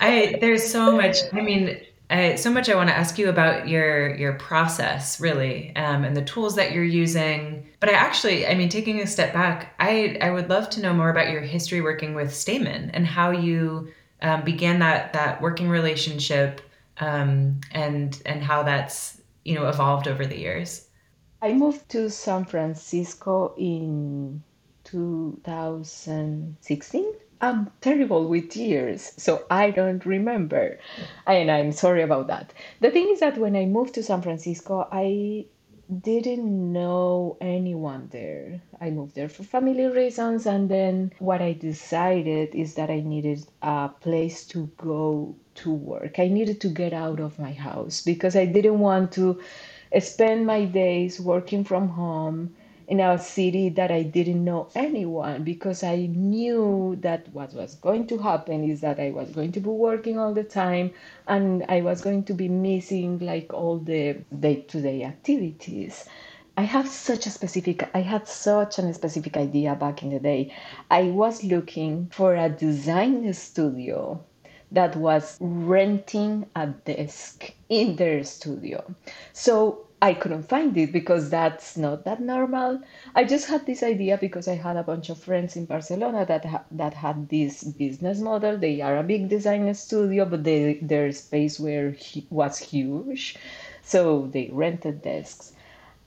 I 0.00 0.36
there's 0.42 0.70
so 0.70 0.92
much. 0.94 1.16
I 1.32 1.40
mean, 1.40 1.80
I, 2.10 2.34
so 2.34 2.50
much 2.50 2.68
I 2.68 2.74
want 2.74 2.90
to 2.90 2.96
ask 2.96 3.18
you 3.18 3.30
about 3.30 3.66
your 3.66 4.14
your 4.16 4.34
process, 4.34 5.20
really, 5.20 5.74
um, 5.74 6.04
and 6.04 6.16
the 6.16 6.22
tools 6.22 6.54
that 6.56 6.72
you're 6.72 6.84
using. 6.84 7.66
But 7.80 7.88
I 7.88 7.92
actually, 7.92 8.46
I 8.46 8.54
mean, 8.54 8.68
taking 8.68 9.00
a 9.00 9.06
step 9.06 9.32
back, 9.32 9.74
I 9.80 10.18
I 10.20 10.30
would 10.30 10.50
love 10.50 10.68
to 10.70 10.80
know 10.80 10.92
more 10.92 11.10
about 11.10 11.30
your 11.30 11.40
history 11.40 11.80
working 11.80 12.14
with 12.14 12.34
Stamen 12.34 12.90
and 12.90 13.06
how 13.06 13.30
you 13.30 13.88
um, 14.20 14.44
began 14.44 14.80
that 14.80 15.14
that 15.14 15.40
working 15.40 15.68
relationship, 15.68 16.60
um, 16.98 17.60
and 17.72 18.20
and 18.26 18.42
how 18.42 18.62
that's 18.62 19.22
you 19.44 19.54
know 19.54 19.68
evolved 19.68 20.06
over 20.06 20.26
the 20.26 20.38
years. 20.38 20.88
I 21.40 21.52
moved 21.52 21.88
to 21.90 22.10
San 22.10 22.44
Francisco 22.44 23.54
in 23.56 24.42
2016 24.84 27.12
I'm 27.44 27.70
terrible 27.82 28.26
with 28.26 28.56
years, 28.56 29.12
so 29.18 29.44
I 29.50 29.70
don't 29.70 30.06
remember. 30.06 30.78
And 31.26 31.50
I'm 31.50 31.72
sorry 31.72 32.02
about 32.02 32.28
that. 32.28 32.54
The 32.80 32.90
thing 32.90 33.08
is 33.10 33.20
that 33.20 33.36
when 33.36 33.54
I 33.54 33.66
moved 33.66 33.94
to 33.94 34.02
San 34.02 34.22
Francisco, 34.22 34.88
I 34.90 35.44
didn't 36.00 36.72
know 36.72 37.36
anyone 37.42 38.08
there. 38.10 38.62
I 38.80 38.88
moved 38.88 39.14
there 39.14 39.28
for 39.28 39.42
family 39.42 39.84
reasons, 39.84 40.46
and 40.46 40.70
then 40.70 41.12
what 41.18 41.42
I 41.42 41.52
decided 41.52 42.54
is 42.54 42.76
that 42.76 42.88
I 42.88 43.00
needed 43.00 43.44
a 43.60 43.90
place 44.00 44.46
to 44.46 44.70
go 44.78 45.36
to 45.56 45.70
work. 45.70 46.18
I 46.18 46.28
needed 46.28 46.62
to 46.62 46.68
get 46.68 46.94
out 46.94 47.20
of 47.20 47.38
my 47.38 47.52
house 47.52 48.00
because 48.00 48.34
I 48.36 48.46
didn't 48.46 48.78
want 48.78 49.12
to 49.12 49.38
spend 50.00 50.46
my 50.46 50.64
days 50.64 51.20
working 51.20 51.62
from 51.62 51.88
home 51.88 52.56
in 52.86 53.00
a 53.00 53.18
city 53.18 53.68
that 53.70 53.90
I 53.90 54.02
didn't 54.02 54.44
know 54.44 54.68
anyone 54.74 55.44
because 55.44 55.82
I 55.82 56.06
knew 56.06 56.96
that 57.00 57.28
what 57.32 57.54
was 57.54 57.74
going 57.76 58.06
to 58.08 58.18
happen 58.18 58.68
is 58.68 58.80
that 58.82 59.00
I 59.00 59.10
was 59.10 59.30
going 59.30 59.52
to 59.52 59.60
be 59.60 59.68
working 59.68 60.18
all 60.18 60.34
the 60.34 60.44
time 60.44 60.92
and 61.26 61.64
I 61.68 61.80
was 61.80 62.00
going 62.02 62.24
to 62.24 62.34
be 62.34 62.48
missing 62.48 63.18
like 63.18 63.52
all 63.52 63.78
the 63.78 64.18
day 64.38 64.56
to 64.68 64.80
day 64.80 65.02
activities. 65.04 66.08
I 66.56 66.62
have 66.62 66.88
such 66.88 67.26
a 67.26 67.30
specific, 67.30 67.88
I 67.94 68.00
had 68.00 68.28
such 68.28 68.78
a 68.78 68.94
specific 68.94 69.36
idea 69.36 69.74
back 69.74 70.02
in 70.02 70.10
the 70.10 70.20
day. 70.20 70.54
I 70.90 71.04
was 71.04 71.42
looking 71.42 72.08
for 72.12 72.36
a 72.36 72.48
design 72.48 73.32
studio 73.34 74.22
that 74.70 74.94
was 74.96 75.36
renting 75.40 76.46
a 76.54 76.66
desk 76.66 77.52
in 77.68 77.96
their 77.96 78.22
studio. 78.24 78.84
So 79.32 79.86
I 80.04 80.12
couldn't 80.12 80.50
find 80.50 80.76
it 80.76 80.92
because 80.92 81.30
that's 81.30 81.78
not 81.78 82.04
that 82.04 82.20
normal. 82.20 82.80
I 83.14 83.24
just 83.24 83.48
had 83.48 83.64
this 83.64 83.82
idea 83.82 84.18
because 84.18 84.46
I 84.46 84.56
had 84.56 84.76
a 84.76 84.82
bunch 84.84 85.08
of 85.08 85.18
friends 85.18 85.56
in 85.56 85.64
Barcelona 85.64 86.26
that 86.26 86.44
ha- 86.44 86.64
that 86.72 86.92
had 86.92 87.30
this 87.30 87.64
business 87.64 88.20
model. 88.20 88.58
They 88.58 88.82
are 88.82 88.98
a 88.98 89.02
big 89.02 89.30
design 89.30 89.72
studio, 89.74 90.26
but 90.26 90.44
they, 90.44 90.74
their 90.82 91.10
space 91.12 91.58
were 91.58 91.96
was 92.28 92.58
huge, 92.58 93.38
so 93.82 94.26
they 94.26 94.50
rented 94.52 95.00
desks. 95.00 95.53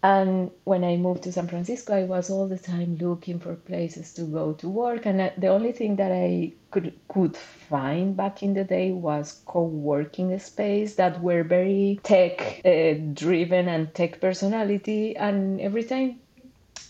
And 0.08 0.52
when 0.64 0.86
I 0.86 0.96
moved 0.96 1.24
to 1.24 1.34
San 1.34 1.50
Francisco, 1.50 1.94
I 1.94 2.06
was 2.06 2.30
all 2.30 2.48
the 2.48 2.58
time 2.58 2.96
looking 2.96 3.40
for 3.40 3.56
places 3.56 4.14
to 4.14 4.22
go 4.22 4.54
to 4.54 4.70
work. 4.70 5.06
And 5.06 5.34
the 5.38 5.48
only 5.48 5.74
thing 5.74 5.98
that 5.98 6.14
I 6.14 6.54
could 6.72 6.94
could 7.10 7.36
find 7.36 8.16
back 8.16 8.42
in 8.42 8.54
the 8.54 8.64
day 8.64 8.94
was 8.94 9.42
co-working 9.46 10.40
space 10.40 10.96
that 10.96 11.22
were 11.22 11.44
very 11.44 12.00
tech 12.04 12.62
uh, 12.64 12.94
driven 13.12 13.68
and 13.68 13.94
tech 13.94 14.22
personality. 14.22 15.18
And 15.18 15.60
every 15.60 15.84
time, 15.84 16.22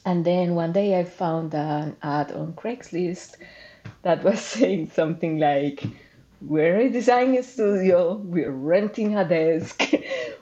and 0.06 0.24
then 0.24 0.54
one 0.54 0.74
day 0.74 1.00
I 1.00 1.04
found 1.04 1.56
an 1.56 1.96
ad 2.04 2.32
on 2.32 2.54
Craigslist 2.54 3.38
that 4.04 4.24
was 4.24 4.40
saying 4.56 4.92
something 4.92 5.40
like 5.40 5.84
we're 6.40 6.82
a 6.82 6.90
design 6.90 7.42
studio, 7.42 8.14
we're 8.14 8.52
renting 8.52 9.18
a 9.18 9.28
desk, 9.28 9.92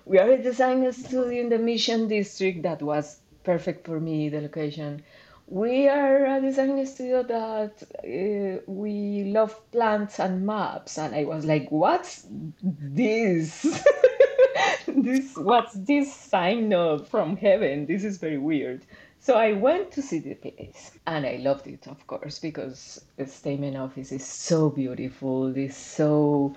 we 0.05 0.19
are 0.19 0.29
a 0.29 0.41
design 0.41 0.91
studio 0.93 1.41
in 1.41 1.49
the 1.49 1.57
Mission 1.57 2.07
District 2.07 2.61
that 2.63 2.81
was 2.81 3.19
perfect 3.43 3.85
for 3.85 3.99
me, 3.99 4.29
the 4.29 4.41
location. 4.41 5.03
We 5.47 5.87
are 5.87 6.25
a 6.25 6.41
design 6.41 6.85
studio 6.85 7.23
that 7.23 7.83
uh, 8.03 8.61
we 8.67 9.25
love 9.25 9.59
plants 9.71 10.19
and 10.19 10.45
maps. 10.45 10.97
And 10.97 11.13
I 11.15 11.23
was 11.25 11.45
like, 11.45 11.69
what's 11.71 12.25
this? 12.61 13.61
this 14.87 15.35
what's 15.35 15.73
this 15.73 16.13
sign 16.13 16.73
of 16.73 17.07
from 17.07 17.37
heaven? 17.37 17.85
This 17.85 18.03
is 18.03 18.17
very 18.17 18.37
weird. 18.37 18.85
So 19.19 19.35
I 19.35 19.53
went 19.53 19.91
to 19.93 20.03
see 20.03 20.19
the 20.19 20.35
place 20.35 20.91
and 21.07 21.25
I 21.25 21.37
loved 21.37 21.65
it, 21.65 21.87
of 21.87 22.05
course, 22.05 22.37
because 22.37 23.03
the 23.17 23.25
Stamen 23.25 23.75
office 23.75 24.11
is 24.11 24.25
so 24.25 24.69
beautiful, 24.69 25.55
it's 25.57 25.75
so 25.75 26.55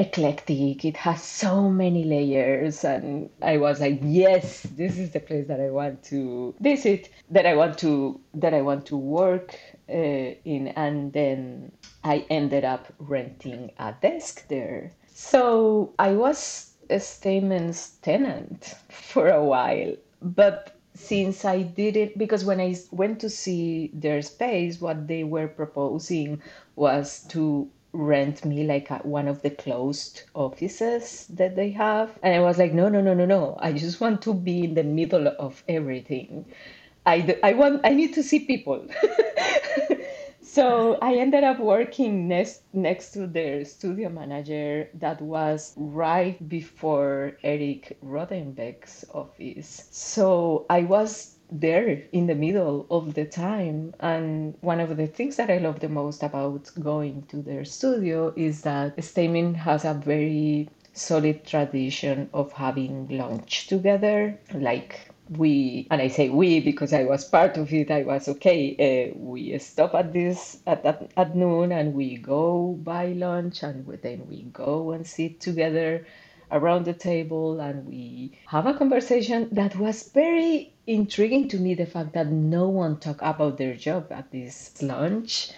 eclectic, 0.00 0.84
it 0.84 0.96
has 0.96 1.22
so 1.22 1.68
many 1.68 2.04
layers. 2.04 2.84
And 2.84 3.28
I 3.42 3.58
was 3.58 3.80
like, 3.80 4.00
yes, 4.02 4.62
this 4.62 4.98
is 4.98 5.10
the 5.10 5.20
place 5.20 5.46
that 5.48 5.60
I 5.60 5.68
want 5.68 6.02
to 6.04 6.54
visit, 6.58 7.10
that 7.30 7.44
I 7.44 7.54
want 7.54 7.76
to 7.78 8.18
that 8.34 8.54
I 8.54 8.62
want 8.62 8.86
to 8.86 8.96
work 8.96 9.54
uh, 9.88 9.92
in. 9.92 10.68
And 10.68 11.12
then 11.12 11.72
I 12.02 12.24
ended 12.30 12.64
up 12.64 12.92
renting 12.98 13.72
a 13.78 13.94
desk 14.00 14.48
there. 14.48 14.92
So 15.06 15.92
I 15.98 16.12
was 16.12 16.72
a 16.88 16.98
Stamen's 16.98 17.98
tenant 18.02 18.74
for 18.88 19.28
a 19.28 19.44
while, 19.44 19.94
but 20.22 20.76
since 20.94 21.44
I 21.44 21.62
did 21.62 21.96
it 21.96 22.18
because 22.18 22.44
when 22.44 22.60
I 22.60 22.76
went 22.90 23.20
to 23.20 23.30
see 23.30 23.90
their 23.92 24.22
space, 24.22 24.80
what 24.80 25.06
they 25.06 25.24
were 25.24 25.48
proposing 25.48 26.42
was 26.74 27.20
to 27.28 27.70
rent 27.92 28.44
me 28.44 28.64
like 28.64 28.88
one 29.04 29.28
of 29.28 29.42
the 29.42 29.50
closed 29.50 30.22
offices 30.34 31.26
that 31.28 31.56
they 31.56 31.70
have. 31.70 32.18
And 32.22 32.34
i 32.34 32.40
was 32.40 32.58
like 32.58 32.72
no 32.74 32.88
no 32.88 33.00
no 33.00 33.14
no 33.14 33.26
no. 33.26 33.56
I 33.60 33.72
just 33.72 34.00
want 34.00 34.22
to 34.22 34.34
be 34.34 34.64
in 34.64 34.74
the 34.74 34.84
middle 34.84 35.28
of 35.38 35.62
everything. 35.68 36.46
I, 37.06 37.38
I 37.42 37.54
want 37.54 37.80
i 37.84 37.90
need 37.90 38.14
to 38.14 38.22
see 38.22 38.40
people. 38.40 38.86
So 40.42 40.98
I 41.00 41.14
ended 41.14 41.44
up 41.44 41.60
working 41.60 42.26
next 42.28 42.62
next 42.72 43.12
to 43.12 43.26
their 43.26 43.64
studio 43.64 44.08
manager 44.08 44.88
that 44.94 45.20
was 45.22 45.74
right 45.76 46.36
before 46.48 47.38
Eric 47.44 47.98
Rodenbeck's 48.04 49.04
office. 49.14 49.88
So 49.92 50.66
I 50.70 50.82
was 50.84 51.38
there 51.52 52.02
in 52.12 52.26
the 52.26 52.34
middle 52.34 52.86
of 52.90 53.14
the 53.14 53.24
time. 53.24 53.94
And 54.00 54.54
one 54.60 54.80
of 54.80 54.96
the 54.96 55.06
things 55.06 55.36
that 55.36 55.50
I 55.50 55.58
love 55.58 55.80
the 55.80 55.88
most 55.88 56.22
about 56.22 56.70
going 56.80 57.22
to 57.28 57.42
their 57.42 57.64
studio 57.64 58.32
is 58.36 58.62
that 58.62 59.02
Stamen 59.02 59.54
has 59.54 59.84
a 59.84 59.94
very 59.94 60.68
solid 60.92 61.44
tradition 61.44 62.30
of 62.34 62.52
having 62.52 63.08
lunch 63.08 63.66
together. 63.66 64.38
Like 64.52 65.10
we 65.36 65.86
and 65.90 66.02
i 66.02 66.08
say 66.08 66.28
we 66.28 66.58
because 66.58 66.92
i 66.92 67.04
was 67.04 67.24
part 67.24 67.56
of 67.56 67.72
it 67.72 67.90
i 67.90 68.02
was 68.02 68.28
okay 68.28 69.12
uh, 69.14 69.16
we 69.16 69.56
stop 69.58 69.94
at 69.94 70.12
this 70.12 70.58
at, 70.66 70.84
at, 70.84 71.08
at 71.16 71.36
noon 71.36 71.70
and 71.70 71.94
we 71.94 72.16
go 72.16 72.72
buy 72.82 73.06
lunch 73.12 73.62
and 73.62 73.86
then 74.02 74.26
we 74.28 74.42
go 74.52 74.90
and 74.90 75.06
sit 75.06 75.40
together 75.40 76.04
around 76.50 76.84
the 76.84 76.92
table 76.92 77.60
and 77.60 77.86
we 77.86 78.36
have 78.46 78.66
a 78.66 78.74
conversation 78.74 79.48
that 79.52 79.76
was 79.76 80.10
very 80.12 80.72
intriguing 80.94 81.48
to 81.48 81.58
me 81.58 81.74
the 81.74 81.86
fact 81.86 82.12
that 82.12 82.26
no 82.26 82.68
one 82.68 82.98
talked 82.98 83.20
about 83.22 83.58
their 83.58 83.74
job 83.74 84.10
at 84.10 84.30
this 84.30 84.82
lunch 84.82 85.50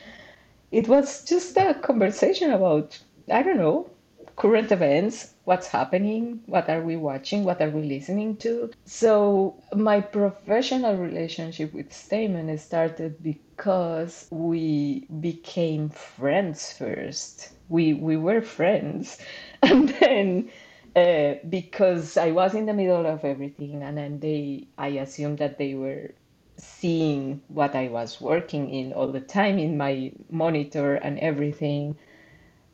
it 0.71 0.89
was 0.89 1.25
just 1.25 1.57
a 1.57 1.75
conversation 1.75 2.51
about 2.53 2.99
i 3.31 3.43
don't 3.43 3.59
know 3.59 3.89
current 4.37 4.73
events, 4.73 5.35
what's 5.45 5.67
happening, 5.69 6.41
what 6.47 6.69
are 6.69 6.83
we 6.83 6.97
watching, 6.97 7.45
what 7.45 7.61
are 7.61 7.71
we 7.71 7.83
listening 7.83 8.37
to. 8.37 8.71
So 8.85 9.55
my 9.75 10.01
professional 10.01 10.97
relationship 10.97 11.73
with 11.73 11.93
Stamen 11.93 12.57
started 12.59 13.23
because 13.23 14.27
we 14.31 15.07
became 15.21 15.91
friends 15.91 16.73
first. 16.73 17.51
We 17.69 17.95
we 17.95 18.17
were 18.17 18.43
friends, 18.43 19.19
and 19.63 19.89
then. 20.01 20.51
Uh, 20.95 21.35
because 21.49 22.17
I 22.19 22.33
was 22.33 22.55
in 22.55 22.67
the 22.67 22.75
middle 22.75 23.07
of 23.07 23.25
everything, 23.25 23.83
and 23.83 23.97
then 23.97 24.21
they, 24.21 24.67
I 24.77 24.89
assumed 24.89 25.39
that 25.39 25.57
they 25.57 25.75
were 25.75 26.13
seeing 26.57 27.41
what 27.49 27.75
I 27.75 27.89
was 27.89 28.21
working 28.21 28.69
in 28.71 28.93
all 28.93 29.09
the 29.09 29.21
time 29.21 29.59
in 29.59 29.77
my 29.79 30.13
monitor 30.31 30.95
and 30.97 31.19
everything. 31.19 31.97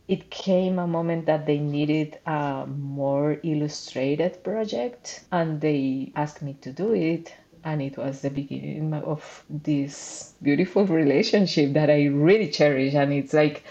It 0.09 0.31
came 0.31 0.79
a 0.79 0.87
moment 0.87 1.27
that 1.27 1.47
they 1.47 1.59
needed 1.59 2.19
a 2.27 2.67
more 2.67 3.39
illustrated 3.43 4.43
project 4.43 5.25
and 5.31 5.61
they 5.61 6.13
asked 6.17 6.43
me 6.43 6.55
to 6.63 6.73
do 6.73 6.95
it 6.95 7.33
and 7.65 7.83
it 7.83 7.97
was 7.97 8.23
the 8.23 8.31
beginning 8.31 8.95
of 8.95 9.45
this 9.51 10.35
beautiful 10.43 10.87
relationship 11.01 11.75
that 11.75 11.91
I 11.91 12.07
really 12.07 12.49
cherish 12.49 12.95
and 12.95 13.13
it's 13.13 13.35
like 13.35 13.65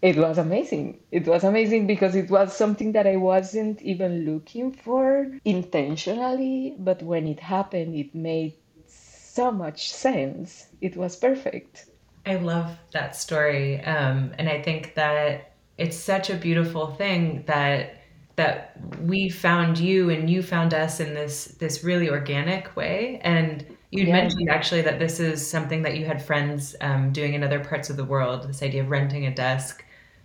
it 0.00 0.16
was 0.16 0.38
amazing. 0.38 1.00
It 1.10 1.26
was 1.26 1.42
amazing 1.44 1.86
because 1.86 2.14
it 2.14 2.30
was 2.30 2.56
something 2.56 2.92
that 2.92 3.06
I 3.06 3.16
wasn't 3.16 3.82
even 3.82 4.24
looking 4.24 4.72
for 4.72 5.26
intentionally, 5.44 6.76
but 6.78 7.02
when 7.02 7.26
it 7.26 7.40
happened, 7.40 7.96
it 7.96 8.14
made 8.14 8.54
so 8.86 9.50
much 9.50 9.90
sense. 9.90 10.68
It 10.80 10.96
was 10.96 11.16
perfect. 11.16 11.86
I 12.26 12.36
love 12.36 12.76
that 12.92 13.16
story. 13.16 13.80
Um, 13.82 14.34
and 14.38 14.48
I 14.48 14.62
think 14.62 14.94
that 14.94 15.54
it's 15.78 15.96
such 15.96 16.30
a 16.30 16.36
beautiful 16.36 16.88
thing 16.88 17.44
that 17.46 17.94
that 18.36 18.76
we 19.02 19.28
found 19.28 19.78
you 19.78 20.10
and 20.10 20.30
you 20.30 20.42
found 20.42 20.72
us 20.72 21.00
in 21.00 21.12
this 21.14 21.46
this 21.58 21.82
really 21.82 22.08
organic 22.08 22.76
way. 22.76 23.20
And 23.24 23.66
you 23.90 24.04
yeah. 24.04 24.12
mentioned 24.12 24.48
actually 24.48 24.82
that 24.82 25.00
this 25.00 25.18
is 25.18 25.44
something 25.44 25.82
that 25.82 25.96
you 25.96 26.04
had 26.04 26.22
friends 26.22 26.76
um, 26.80 27.10
doing 27.10 27.34
in 27.34 27.42
other 27.42 27.58
parts 27.58 27.90
of 27.90 27.96
the 27.96 28.04
world. 28.04 28.48
This 28.48 28.62
idea 28.62 28.82
of 28.82 28.90
renting 28.90 29.26
a 29.26 29.34
desk 29.34 29.84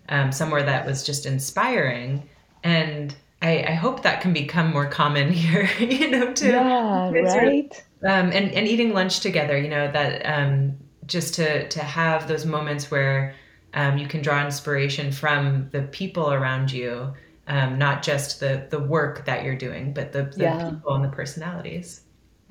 um, 0.10 0.32
somewhere 0.32 0.64
that 0.64 0.86
was 0.86 1.04
just 1.04 1.26
inspiring. 1.26 2.28
And 2.64 3.16
I, 3.42 3.66
I, 3.68 3.74
hope 3.74 4.04
that 4.04 4.22
can 4.22 4.32
become 4.32 4.72
more 4.72 4.88
common 4.88 5.32
here. 5.34 5.70
you 5.80 6.10
know, 6.10 6.34
too. 6.34 6.50
yeah, 6.50 7.10
right. 7.12 7.84
um, 8.04 8.32
and 8.32 8.52
and 8.52 8.68
eating 8.68 8.94
lunch 8.94 9.20
together. 9.20 9.58
You 9.58 9.70
know 9.70 9.92
that 9.92 10.22
um, 10.26 10.78
just 11.06 11.34
to 11.36 11.68
to 11.68 11.84
have 11.84 12.28
those 12.28 12.46
moments 12.46 12.90
where 12.90 13.36
um, 13.74 13.98
you 13.98 14.08
can 14.08 14.22
draw 14.22 14.44
inspiration 14.46 15.12
from 15.12 15.70
the 15.72 15.84
people 15.84 16.32
around 16.32 16.72
you, 16.72 17.14
um, 17.48 17.78
not 17.78 18.04
just 18.04 18.40
the 18.40 18.68
the 18.70 18.80
work 18.80 19.26
that 19.26 19.44
you're 19.44 19.58
doing, 19.58 19.94
but 19.94 20.14
the, 20.14 20.24
the 20.24 20.44
yeah. 20.44 20.70
people 20.70 20.96
and 20.96 21.04
the 21.04 21.10
personalities. 21.10 22.03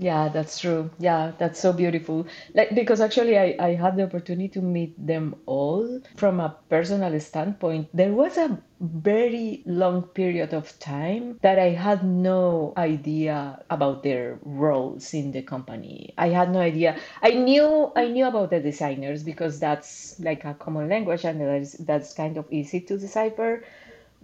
Yeah, 0.02 0.28
that's 0.30 0.58
true. 0.58 0.90
Yeah, 0.98 1.30
that's 1.38 1.60
so 1.60 1.72
beautiful. 1.72 2.26
Like 2.54 2.74
because 2.74 3.00
actually 3.00 3.38
I, 3.38 3.54
I 3.60 3.74
had 3.74 3.96
the 3.96 4.02
opportunity 4.02 4.48
to 4.48 4.60
meet 4.60 4.94
them 4.98 5.36
all 5.46 6.00
from 6.16 6.40
a 6.40 6.56
personal 6.68 7.18
standpoint. 7.20 7.88
There 7.94 8.12
was 8.12 8.36
a 8.36 8.58
very 8.80 9.62
long 9.64 10.02
period 10.08 10.54
of 10.54 10.76
time 10.80 11.38
that 11.42 11.60
I 11.60 11.68
had 11.70 12.04
no 12.04 12.72
idea 12.76 13.62
about 13.70 14.02
their 14.02 14.40
roles 14.42 15.14
in 15.14 15.30
the 15.30 15.42
company. 15.42 16.12
I 16.18 16.30
had 16.30 16.50
no 16.50 16.58
idea. 16.58 16.98
I 17.22 17.30
knew 17.30 17.92
I 17.94 18.08
knew 18.08 18.26
about 18.26 18.50
the 18.50 18.58
designers 18.60 19.22
because 19.22 19.60
that's 19.60 20.18
like 20.18 20.44
a 20.44 20.54
common 20.54 20.88
language 20.88 21.24
and 21.24 21.40
that's 21.40 21.74
that's 21.74 22.12
kind 22.12 22.36
of 22.38 22.52
easy 22.52 22.80
to 22.80 22.98
decipher 22.98 23.62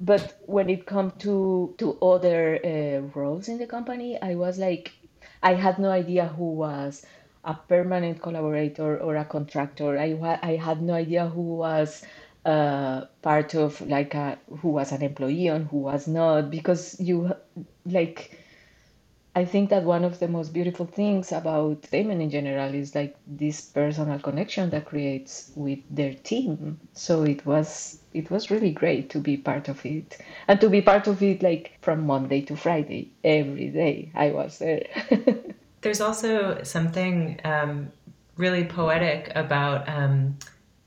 but 0.01 0.38
when 0.47 0.71
it 0.71 0.87
comes 0.87 1.12
to 1.19 1.75
to 1.79 1.99
other 2.01 2.59
uh, 2.64 3.01
roles 3.19 3.49
in 3.49 3.59
the 3.59 3.67
company 3.67 4.21
i 4.23 4.35
was 4.35 4.59
like 4.59 4.93
I 5.42 5.55
had 5.55 5.79
no 5.79 5.90
idea 5.90 6.27
who 6.29 6.53
was 6.53 7.05
a 7.44 7.55
permanent 7.55 8.22
collaborator 8.22 8.98
or 8.98 9.16
a 9.16 9.24
contractor. 9.24 9.98
I, 9.98 10.38
I 10.42 10.57
had 10.57 10.83
no 10.83 10.94
idea 10.94 11.29
who 11.29 11.57
was 11.57 12.05
uh, 12.44 13.05
part 13.22 13.55
of 13.55 13.81
like 13.83 14.14
a, 14.14 14.38
who 14.61 14.68
was 14.70 14.92
an 14.92 15.03
employee 15.03 15.48
and 15.48 15.66
who 15.68 15.79
was 15.79 16.07
not 16.09 16.51
because 16.51 16.98
you 17.01 17.35
like 17.87 18.38
I 19.38 19.44
think 19.44 19.70
that 19.70 19.85
one 19.85 20.03
of 20.03 20.18
the 20.18 20.27
most 20.27 20.53
beautiful 20.53 20.85
things 20.85 21.31
about 21.31 21.87
Stamen 21.87 22.20
in 22.20 22.29
general 22.29 22.74
is 22.74 22.96
like 22.96 23.14
this 23.24 23.61
personal 23.61 24.18
connection 24.18 24.70
that 24.70 24.87
creates 24.87 25.53
with 25.55 25.79
their 25.88 26.14
team. 26.14 26.81
So 26.92 27.22
it 27.22 27.46
was 27.46 28.01
it 28.12 28.33
was 28.33 28.51
really 28.51 28.72
great 28.72 29.11
to 29.11 29.20
be 29.20 29.37
part 29.37 29.68
of 29.68 29.87
it 29.87 30.18
and 30.48 30.61
to 30.61 30.68
be 30.68 30.83
part 30.83 31.07
of 31.07 31.22
it 31.22 31.40
like 31.40 31.79
from 31.83 32.05
Monday 32.05 32.40
to 32.46 32.57
Friday 32.57 33.12
every 33.22 33.68
day 33.68 34.11
I 34.12 34.33
was 34.33 34.59
there. 34.59 34.88
There's 35.83 36.01
also 36.01 36.64
something 36.64 37.38
um, 37.44 37.92
really 38.37 38.64
poetic 38.64 39.31
about 39.37 39.88
um, 39.88 40.37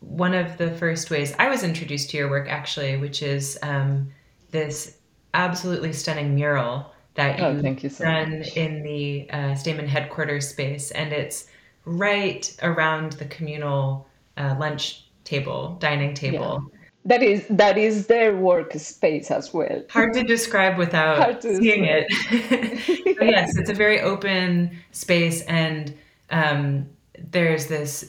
one 0.01 0.33
of 0.33 0.57
the 0.57 0.71
first 0.71 1.09
ways 1.09 1.33
I 1.39 1.47
was 1.47 1.63
introduced 1.63 2.09
to 2.09 2.17
your 2.17 2.29
work, 2.29 2.49
actually, 2.49 2.97
which 2.97 3.23
is 3.23 3.57
um, 3.63 4.11
this 4.49 4.97
absolutely 5.33 5.93
stunning 5.93 6.35
mural 6.35 6.91
that 7.15 7.39
Oh, 7.41 7.61
thank 7.61 7.83
you 7.83 7.89
so 7.89 8.05
done 8.05 8.39
much. 8.39 8.55
in 8.57 8.83
the 8.83 9.29
uh, 9.31 9.55
Stamen 9.55 9.87
headquarters 9.87 10.47
space, 10.47 10.91
and 10.91 11.11
it's 11.11 11.47
right 11.85 12.55
around 12.61 13.13
the 13.13 13.25
communal 13.25 14.07
uh, 14.37 14.55
lunch 14.59 15.05
table, 15.23 15.77
dining 15.79 16.09
Yeah. 16.09 16.15
table. 16.15 16.63
That 17.05 17.23
is 17.23 17.47
that 17.49 17.77
is 17.79 18.05
their 18.07 18.31
workspace 18.33 19.31
as 19.31 19.51
well. 19.51 19.83
Hard 19.89 20.13
to 20.13 20.23
describe 20.23 20.77
without 20.77 21.41
to 21.41 21.57
seeing 21.57 21.83
describe. 21.83 22.05
it. 22.31 23.17
Yes, 23.21 23.57
it's 23.57 23.71
a 23.71 23.73
very 23.73 23.99
open 24.01 24.77
space, 24.91 25.41
and 25.43 25.97
um, 26.29 26.87
there's 27.31 27.65
this 27.67 28.07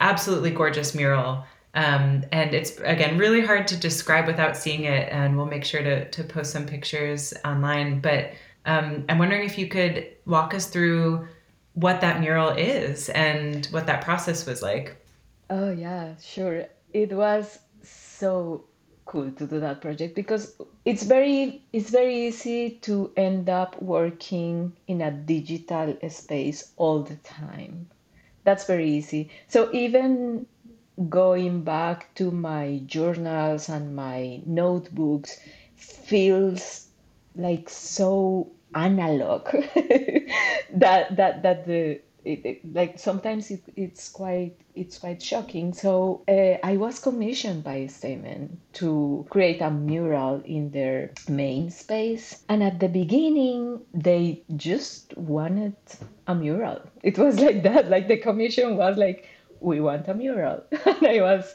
absolutely 0.00 0.50
gorgeous 0.50 0.92
mural. 0.94 1.44
Um, 1.74 2.24
and 2.32 2.52
it's 2.54 2.78
again 2.80 3.16
really 3.16 3.40
hard 3.40 3.66
to 3.68 3.76
describe 3.76 4.26
without 4.26 4.56
seeing 4.56 4.84
it, 4.84 5.08
and 5.10 5.36
we'll 5.36 5.46
make 5.46 5.64
sure 5.64 5.82
to, 5.82 6.08
to 6.10 6.24
post 6.24 6.52
some 6.52 6.66
pictures 6.66 7.32
online. 7.44 8.00
But 8.00 8.32
um, 8.66 9.04
I'm 9.08 9.18
wondering 9.18 9.44
if 9.44 9.58
you 9.58 9.68
could 9.68 10.06
walk 10.26 10.54
us 10.54 10.66
through 10.66 11.26
what 11.74 12.00
that 12.02 12.20
mural 12.20 12.50
is 12.50 13.08
and 13.10 13.66
what 13.66 13.86
that 13.86 14.02
process 14.02 14.46
was 14.46 14.62
like. 14.62 14.96
Oh 15.48 15.70
yeah, 15.70 16.14
sure. 16.22 16.66
It 16.92 17.12
was 17.12 17.58
so 17.82 18.64
cool 19.04 19.30
to 19.32 19.46
do 19.46 19.58
that 19.60 19.80
project 19.80 20.14
because 20.14 20.54
it's 20.84 21.02
very 21.02 21.62
it's 21.72 21.90
very 21.90 22.26
easy 22.28 22.78
to 22.82 23.10
end 23.16 23.48
up 23.48 23.80
working 23.82 24.72
in 24.86 25.00
a 25.00 25.10
digital 25.10 25.96
space 26.08 26.72
all 26.76 27.02
the 27.02 27.16
time. 27.16 27.88
That's 28.44 28.66
very 28.66 28.88
easy. 28.90 29.30
So 29.48 29.70
even 29.72 30.46
going 31.08 31.62
back 31.64 32.14
to 32.16 32.30
my 32.30 32.80
journals 32.86 33.68
and 33.68 33.94
my 33.96 34.40
notebooks 34.46 35.38
feels 35.76 36.88
like 37.34 37.68
so 37.68 38.50
analog 38.74 39.44
that 40.74 41.16
that 41.16 41.42
that 41.42 41.66
the 41.66 42.00
it, 42.24 42.46
it- 42.46 42.74
like 42.74 42.98
sometimes 42.98 43.50
it, 43.50 43.62
it's 43.76 44.08
quite 44.08 44.56
it's 44.74 44.98
quite 44.98 45.20
shocking. 45.22 45.72
So 45.74 46.22
uh, 46.28 46.56
i 46.62 46.76
was 46.76 46.98
commissioned 47.00 47.64
by 47.64 47.86
stamen 47.86 48.58
to 48.74 49.26
create 49.30 49.60
a 49.60 49.70
mural 49.70 50.40
in 50.44 50.70
their 50.70 51.10
main 51.28 51.70
space 51.70 52.42
and 52.48 52.62
at 52.62 52.80
the 52.80 52.88
beginning 52.88 53.80
they 53.92 54.42
just 54.56 55.16
wanted 55.16 55.74
a 56.26 56.34
mural. 56.34 56.80
It 57.02 57.18
was 57.18 57.40
like 57.46 57.62
that 57.64 57.90
like 57.90 58.08
the 58.08 58.16
commission 58.18 58.76
was 58.76 58.96
like 58.96 59.26
we 59.62 59.80
want 59.80 60.08
a 60.08 60.14
mural 60.14 60.62
and 60.86 61.06
i 61.06 61.20
was 61.20 61.54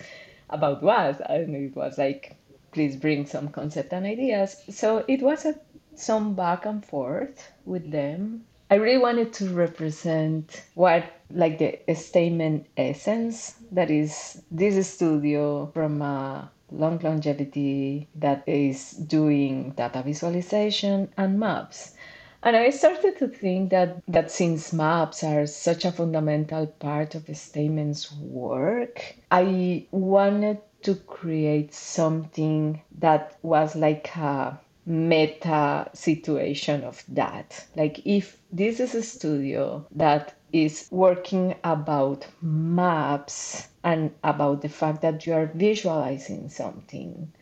about 0.50 0.82
what 0.82 1.20
and 1.30 1.56
it 1.56 1.76
was 1.76 1.98
like 1.98 2.36
please 2.72 2.96
bring 2.96 3.26
some 3.26 3.48
concept 3.50 3.93
and 3.93 4.06
ideas 4.06 4.63
so 4.70 5.04
it 5.08 5.22
was 5.22 5.46
a 5.46 5.56
some 5.98 6.36
back 6.36 6.65
and 6.65 6.86
forth 6.86 7.52
with 7.65 7.91
them. 7.91 8.46
I 8.70 8.76
really 8.76 8.98
wanted 9.00 9.34
to 9.34 9.50
represent 9.50 10.63
what, 10.76 11.04
like, 11.32 11.58
the 11.58 11.80
Stamen 11.96 12.65
essence 12.76 13.56
that 13.72 13.89
is 13.89 14.41
this 14.52 14.93
studio 14.93 15.67
from 15.74 16.02
a 16.02 16.52
long 16.70 17.00
longevity 17.00 18.10
that 18.15 18.43
is 18.46 18.91
doing 18.91 19.72
data 19.72 20.04
visualization 20.04 21.10
and 21.17 21.39
maps. 21.39 21.96
And 22.47 22.55
I 22.55 22.69
started 22.69 23.17
to 23.17 23.27
think 23.27 23.71
that 23.71 24.01
that 24.07 24.31
since 24.31 24.71
maps 24.71 25.21
are 25.21 25.45
such 25.45 25.83
a 25.83 25.91
fundamental 25.91 26.65
part 26.65 27.13
of 27.13 27.25
the 27.25 27.36
Stamen's 27.36 28.10
work, 28.13 29.17
I 29.29 29.86
wanted 29.91 30.60
to 30.83 30.95
create 30.95 31.73
something 31.73 32.83
that 32.99 33.36
was 33.43 33.75
like 33.75 34.15
a 34.15 34.57
meta 34.86 35.89
situation 35.93 36.86
of 36.86 37.03
that. 37.10 37.65
Like 37.75 37.99
if 38.05 38.38
this 38.49 38.79
is 38.79 38.95
a 38.95 39.03
studio 39.03 39.86
that 39.91 40.33
is 40.53 40.88
working 40.89 41.53
about 41.65 42.27
maps 42.41 43.67
and 43.83 44.12
about 44.23 44.62
the 44.62 44.69
fact 44.69 45.01
that 45.01 45.27
you 45.27 45.33
are 45.33 45.51
visualizing 45.53 46.47
something, 46.47 47.33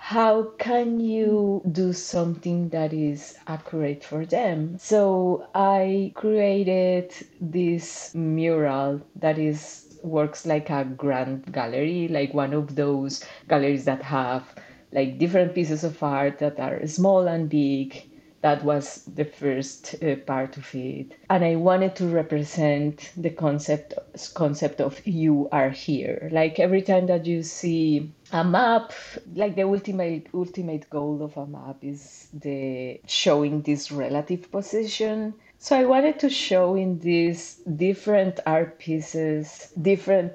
how 0.00 0.42
can 0.58 0.98
you 0.98 1.62
do 1.70 1.92
something 1.92 2.70
that 2.70 2.92
is 2.92 3.36
accurate 3.46 4.02
for 4.02 4.24
them? 4.26 4.76
So 4.78 5.46
I 5.54 6.12
created 6.16 7.12
this 7.40 8.14
mural 8.14 9.02
that 9.16 9.38
is 9.38 9.86
works 10.02 10.46
like 10.46 10.70
a 10.70 10.84
grand 10.84 11.52
gallery, 11.52 12.08
like 12.08 12.34
one 12.34 12.54
of 12.54 12.74
those 12.74 13.22
galleries 13.48 13.84
that 13.84 14.02
have 14.02 14.54
like 14.92 15.18
different 15.18 15.54
pieces 15.54 15.84
of 15.84 16.02
art 16.02 16.38
that 16.40 16.58
are 16.58 16.84
small 16.86 17.28
and 17.28 17.48
big. 17.48 18.09
That 18.42 18.64
was 18.64 19.04
the 19.04 19.26
first 19.26 20.02
uh, 20.02 20.16
part 20.16 20.56
of 20.56 20.74
it, 20.74 21.12
and 21.28 21.44
I 21.44 21.56
wanted 21.56 21.94
to 21.96 22.06
represent 22.06 23.12
the 23.16 23.28
concept 23.28 23.92
concept 24.34 24.80
of 24.80 25.06
you 25.06 25.48
are 25.52 25.68
here. 25.68 26.30
Like 26.32 26.58
every 26.58 26.80
time 26.80 27.06
that 27.06 27.26
you 27.26 27.42
see 27.42 28.12
a 28.32 28.42
map, 28.42 28.92
like 29.34 29.56
the 29.56 29.64
ultimate 29.64 30.28
ultimate 30.32 30.88
goal 30.88 31.22
of 31.22 31.36
a 31.36 31.46
map 31.46 31.78
is 31.82 32.28
the 32.32 33.00
showing 33.06 33.60
this 33.60 33.92
relative 33.92 34.50
position. 34.50 35.34
So 35.58 35.76
I 35.76 35.84
wanted 35.84 36.18
to 36.20 36.30
show 36.30 36.74
in 36.74 36.98
these 37.00 37.56
different 37.76 38.40
art 38.46 38.78
pieces, 38.78 39.70
different 39.82 40.32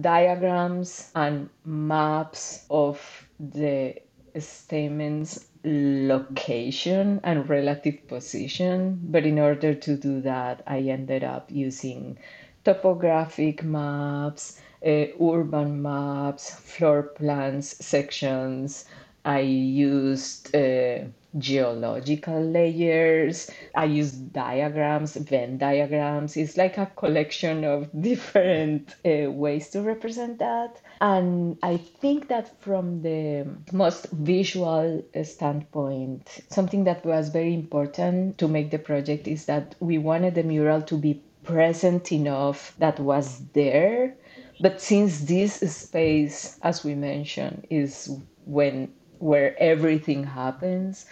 diagrams 0.00 1.10
and 1.14 1.50
maps 1.64 2.64
of 2.70 3.28
the 3.38 3.96
Stamen's 4.38 5.46
location 5.64 7.20
and 7.24 7.48
relative 7.48 8.06
position 8.08 9.00
but 9.04 9.24
in 9.26 9.38
order 9.38 9.74
to 9.74 9.96
do 9.96 10.20
that 10.20 10.62
i 10.66 10.78
ended 10.80 11.24
up 11.24 11.50
using 11.50 12.18
topographic 12.64 13.62
maps 13.64 14.60
uh, 14.86 15.06
urban 15.20 15.80
maps 15.82 16.50
floor 16.54 17.02
plans 17.02 17.76
sections 17.84 18.84
i 19.24 19.40
used 19.40 20.54
uh, 20.54 20.98
geological 21.38 22.40
layers. 22.40 23.50
I 23.74 23.86
used 23.86 24.32
diagrams, 24.32 25.16
Venn 25.16 25.58
diagrams. 25.58 26.36
It's 26.36 26.56
like 26.56 26.78
a 26.78 26.86
collection 26.86 27.64
of 27.64 27.90
different 28.00 28.94
uh, 29.04 29.30
ways 29.30 29.68
to 29.70 29.82
represent 29.82 30.38
that. 30.38 30.80
And 31.00 31.58
I 31.62 31.76
think 31.76 32.28
that 32.28 32.60
from 32.62 33.02
the 33.02 33.46
most 33.72 34.06
visual 34.10 35.04
standpoint, 35.22 36.44
something 36.50 36.84
that 36.84 37.04
was 37.04 37.28
very 37.30 37.54
important 37.54 38.38
to 38.38 38.48
make 38.48 38.70
the 38.70 38.78
project 38.78 39.26
is 39.26 39.46
that 39.46 39.74
we 39.80 39.98
wanted 39.98 40.34
the 40.34 40.44
mural 40.44 40.82
to 40.82 40.96
be 40.96 41.22
present 41.42 42.12
enough 42.12 42.74
that 42.78 42.98
was 43.00 43.42
there. 43.52 44.14
But 44.60 44.80
since 44.80 45.22
this 45.22 45.54
space, 45.54 46.58
as 46.62 46.84
we 46.84 46.94
mentioned, 46.94 47.66
is 47.70 48.16
when 48.46 48.92
where 49.18 49.56
everything 49.62 50.24
happens, 50.24 51.06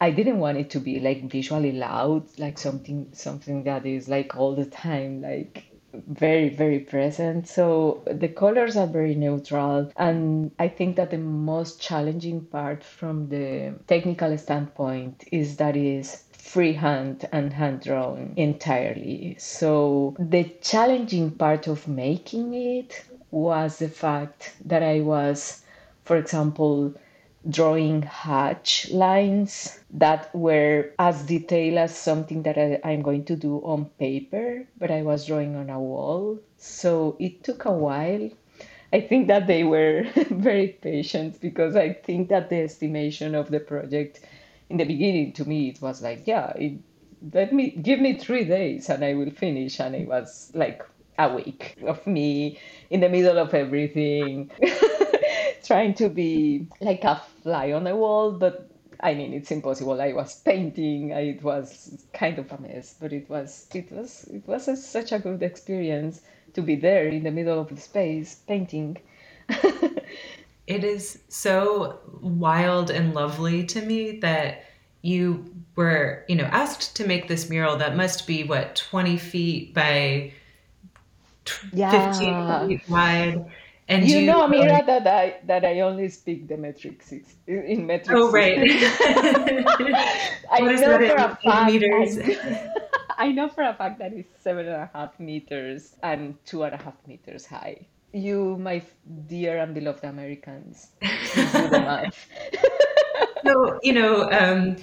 I 0.00 0.10
didn't 0.10 0.38
want 0.38 0.58
it 0.58 0.70
to 0.70 0.80
be 0.80 0.98
like 1.00 1.30
visually 1.30 1.72
loud, 1.72 2.26
like 2.38 2.58
something 2.58 3.08
something 3.12 3.64
that 3.64 3.84
is 3.84 4.08
like 4.08 4.36
all 4.36 4.54
the 4.54 4.64
time, 4.64 5.20
like 5.20 5.64
very 5.92 6.48
very 6.48 6.80
present. 6.80 7.46
So 7.48 8.02
the 8.06 8.28
colors 8.28 8.76
are 8.76 8.86
very 8.86 9.14
neutral, 9.14 9.92
and 9.96 10.52
I 10.58 10.68
think 10.68 10.96
that 10.96 11.10
the 11.10 11.18
most 11.18 11.80
challenging 11.80 12.46
part 12.46 12.82
from 12.82 13.28
the 13.28 13.74
technical 13.86 14.36
standpoint 14.38 15.24
is 15.30 15.56
that 15.58 15.76
is 15.76 16.24
freehand 16.32 17.28
and 17.30 17.52
hand 17.52 17.82
drawn 17.82 18.32
entirely. 18.36 19.36
So 19.38 20.16
the 20.18 20.44
challenging 20.62 21.30
part 21.32 21.66
of 21.66 21.86
making 21.86 22.54
it 22.54 23.04
was 23.30 23.78
the 23.78 23.88
fact 23.88 24.54
that 24.64 24.82
I 24.82 25.00
was, 25.00 25.62
for 26.04 26.16
example, 26.16 26.94
drawing 27.48 28.02
hatch 28.02 28.90
lines 28.90 29.80
that 29.90 30.34
were 30.34 30.92
as 30.98 31.22
detailed 31.24 31.78
as 31.78 31.96
something 31.96 32.42
that 32.42 32.58
I, 32.58 32.80
I'm 32.84 33.02
going 33.02 33.24
to 33.26 33.36
do 33.36 33.58
on 33.58 33.86
paper, 33.98 34.66
but 34.78 34.90
I 34.90 35.02
was 35.02 35.26
drawing 35.26 35.56
on 35.56 35.70
a 35.70 35.80
wall. 35.80 36.38
So 36.58 37.16
it 37.18 37.42
took 37.42 37.64
a 37.64 37.72
while. 37.72 38.30
I 38.92 39.00
think 39.00 39.28
that 39.28 39.46
they 39.46 39.64
were 39.64 40.04
very 40.30 40.68
patient 40.68 41.40
because 41.40 41.76
I 41.76 41.92
think 41.94 42.28
that 42.28 42.50
the 42.50 42.56
estimation 42.62 43.34
of 43.34 43.50
the 43.50 43.60
project 43.60 44.20
in 44.68 44.76
the 44.76 44.84
beginning 44.84 45.32
to 45.34 45.44
me 45.44 45.68
it 45.68 45.80
was 45.80 46.02
like, 46.02 46.26
yeah, 46.26 46.50
it, 46.56 46.78
let 47.32 47.52
me 47.52 47.70
give 47.70 48.00
me 48.00 48.18
three 48.18 48.44
days 48.44 48.88
and 48.90 49.04
I 49.04 49.14
will 49.14 49.30
finish. 49.30 49.80
And 49.80 49.94
it 49.94 50.08
was 50.08 50.50
like 50.54 50.82
a 51.18 51.34
week 51.34 51.76
of 51.86 52.06
me 52.06 52.58
in 52.90 53.00
the 53.00 53.08
middle 53.08 53.38
of 53.38 53.54
everything. 53.54 54.50
trying 55.64 55.94
to 55.94 56.08
be 56.08 56.66
like 56.80 57.04
a 57.04 57.22
fly 57.42 57.72
on 57.72 57.84
the 57.84 57.96
wall, 57.96 58.32
but 58.32 58.70
I 59.02 59.14
mean, 59.14 59.32
it's 59.32 59.50
impossible. 59.50 60.00
I 60.00 60.12
was 60.12 60.34
painting. 60.40 61.12
I, 61.12 61.20
it 61.20 61.42
was 61.42 62.04
kind 62.12 62.38
of 62.38 62.52
a 62.52 62.60
mess, 62.60 62.94
but 63.00 63.12
it 63.12 63.28
was 63.30 63.66
it 63.74 63.90
was 63.90 64.24
it 64.24 64.46
was 64.46 64.68
a, 64.68 64.76
such 64.76 65.12
a 65.12 65.18
good 65.18 65.42
experience 65.42 66.20
to 66.54 66.62
be 66.62 66.76
there 66.76 67.08
in 67.08 67.22
the 67.22 67.30
middle 67.30 67.58
of 67.58 67.68
the 67.68 67.80
space 67.80 68.36
painting. 68.46 68.98
it 70.66 70.84
is 70.84 71.20
so 71.28 71.98
wild 72.20 72.90
and 72.90 73.14
lovely 73.14 73.64
to 73.66 73.80
me 73.80 74.18
that 74.20 74.64
you 75.02 75.50
were, 75.76 76.24
you 76.28 76.36
know, 76.36 76.44
asked 76.44 76.94
to 76.96 77.06
make 77.06 77.26
this 77.26 77.48
mural 77.48 77.76
that 77.78 77.96
must 77.96 78.26
be 78.26 78.44
what 78.44 78.76
20 78.76 79.16
feet 79.16 79.74
by 79.74 80.32
yeah. 81.72 82.12
15 82.12 82.68
feet 82.68 82.88
wide 82.88 83.44
and 83.90 84.08
you, 84.08 84.20
you 84.20 84.26
know, 84.26 84.46
Amira, 84.46 84.70
like, 84.70 84.86
that 84.86 85.06
I 85.06 85.36
that 85.46 85.64
I 85.64 85.80
only 85.80 86.08
speak 86.08 86.46
the 86.46 86.56
metric 86.56 87.02
six 87.02 87.34
in 87.48 87.86
metric. 87.86 88.16
Oh, 88.16 88.30
right. 88.30 88.56
I 90.50 90.60
know 90.60 90.76
for 90.78 91.14
a 91.16 91.36
fact. 91.42 91.66
Meters? 91.66 92.18
I, 92.18 92.70
I 93.18 93.32
know 93.32 93.48
for 93.48 93.64
a 93.64 93.74
fact 93.74 93.98
that 93.98 94.12
it's 94.12 94.32
seven 94.42 94.66
and 94.66 94.76
a 94.76 94.90
half 94.94 95.18
meters 95.18 95.96
and 96.04 96.38
two 96.46 96.62
and 96.62 96.72
a 96.72 96.76
half 96.78 96.94
meters 97.08 97.44
high. 97.44 97.84
You, 98.12 98.56
my 98.58 98.80
dear 99.26 99.58
and 99.58 99.74
beloved 99.74 100.04
Americans, 100.04 100.92
do 101.00 101.68
the 101.68 101.80
math. 101.82 102.28
so 103.44 103.80
you 103.82 103.92
know, 103.92 104.30
um, 104.30 104.76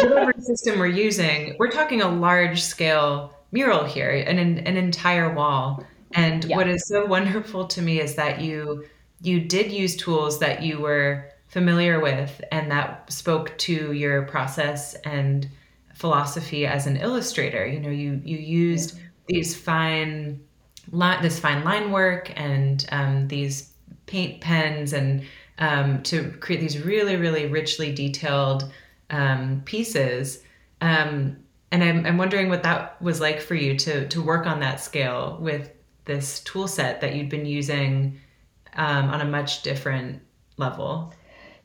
whatever 0.00 0.32
system 0.40 0.78
we're 0.78 0.86
using, 0.86 1.54
we're 1.58 1.70
talking 1.70 2.00
a 2.00 2.08
large 2.08 2.62
scale 2.62 3.34
mural 3.52 3.84
here, 3.84 4.10
an 4.10 4.38
an 4.38 4.76
entire 4.76 5.34
wall. 5.34 5.84
And 6.14 6.44
yeah. 6.44 6.56
what 6.56 6.68
is 6.68 6.86
so 6.86 7.06
wonderful 7.16 7.66
to 7.66 7.82
me 7.82 8.00
is 8.00 8.14
that 8.14 8.40
you 8.40 8.84
you 9.20 9.40
did 9.40 9.72
use 9.72 9.96
tools 9.96 10.38
that 10.40 10.62
you 10.62 10.80
were 10.80 11.30
familiar 11.48 12.00
with 12.00 12.42
and 12.52 12.70
that 12.70 13.10
spoke 13.10 13.56
to 13.56 13.92
your 13.92 14.22
process 14.22 14.94
and 15.04 15.48
philosophy 15.94 16.66
as 16.66 16.86
an 16.86 16.96
illustrator. 16.96 17.66
You 17.66 17.80
know, 17.80 17.90
you 17.90 18.20
you 18.24 18.38
used 18.38 18.96
yeah. 18.96 19.02
these 19.28 19.56
fine 19.56 20.40
line, 20.90 21.22
this 21.22 21.38
fine 21.38 21.64
line 21.64 21.90
work 21.92 22.32
and 22.36 22.84
um, 22.90 23.28
these 23.28 23.72
paint 24.06 24.40
pens 24.40 24.92
and 24.92 25.24
um, 25.58 26.02
to 26.02 26.30
create 26.40 26.60
these 26.60 26.84
really 26.84 27.16
really 27.16 27.46
richly 27.46 27.92
detailed 27.92 28.70
um, 29.10 29.62
pieces. 29.64 30.42
Um, 30.80 31.36
and 31.70 31.82
I'm, 31.82 32.06
I'm 32.06 32.18
wondering 32.18 32.48
what 32.48 32.62
that 32.62 33.00
was 33.00 33.20
like 33.20 33.40
for 33.40 33.54
you 33.54 33.76
to 33.78 34.08
to 34.08 34.22
work 34.22 34.46
on 34.46 34.60
that 34.60 34.80
scale 34.80 35.38
with 35.40 35.70
this 36.04 36.40
tool 36.40 36.68
set 36.68 37.00
that 37.00 37.14
you'd 37.14 37.28
been 37.28 37.46
using 37.46 38.20
um, 38.74 39.10
on 39.10 39.20
a 39.20 39.24
much 39.24 39.62
different 39.62 40.22
level? 40.56 41.12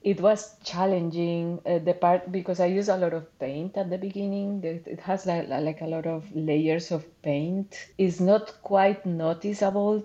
It 0.02 0.22
was 0.22 0.56
challenging 0.64 1.60
uh, 1.66 1.80
the 1.80 1.94
part 1.94 2.32
because 2.32 2.62
I 2.62 2.68
use 2.68 2.88
a 2.88 2.96
lot 2.96 3.14
of 3.14 3.38
paint 3.38 3.76
at 3.76 3.90
the 3.90 3.98
beginning. 3.98 4.64
It 4.64 5.00
has 5.02 5.26
like, 5.26 5.50
like 5.50 5.82
a 5.82 5.88
lot 5.88 6.08
of 6.08 6.34
layers 6.34 6.92
of 6.92 7.06
paint. 7.22 7.88
It's 7.98 8.22
not 8.22 8.62
quite 8.64 9.06
noticeable 9.06 10.04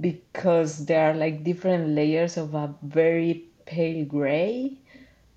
because 0.00 0.86
there 0.86 1.10
are 1.10 1.14
like 1.14 1.44
different 1.44 1.90
layers 1.90 2.36
of 2.36 2.54
a 2.54 2.74
very 2.82 3.44
pale 3.64 4.04
gray. 4.04 4.78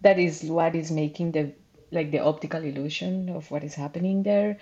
That 0.02 0.18
is 0.18 0.44
what 0.44 0.76
is 0.76 0.92
making 0.92 1.34
the 1.34 1.54
like 1.92 2.12
the 2.12 2.20
optical 2.20 2.64
illusion 2.64 3.30
of 3.30 3.52
what 3.52 3.64
is 3.64 3.76
happening 3.76 4.24
there 4.24 4.58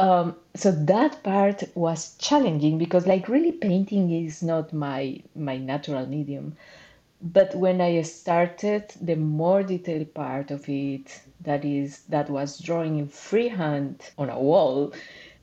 um, 0.00 0.36
so 0.54 0.70
that 0.72 1.22
part 1.22 1.62
was 1.74 2.16
challenging 2.18 2.78
because 2.78 3.06
like 3.06 3.28
really 3.28 3.52
painting 3.52 4.10
is 4.10 4.42
not 4.42 4.72
my 4.72 5.22
my 5.34 5.56
natural 5.58 6.06
medium. 6.06 6.56
But 7.22 7.54
when 7.54 7.80
i 7.82 8.00
started 8.02 8.84
the 9.00 9.16
more 9.16 9.62
detailed 9.62 10.14
part 10.14 10.50
of 10.50 10.68
it 10.68 11.20
that 11.42 11.64
is 11.66 12.00
that 12.14 12.30
was 12.30 12.58
drawing 12.58 12.98
in 12.98 13.08
freehand 13.08 14.10
on 14.18 14.30
a 14.30 14.40
wall 14.40 14.92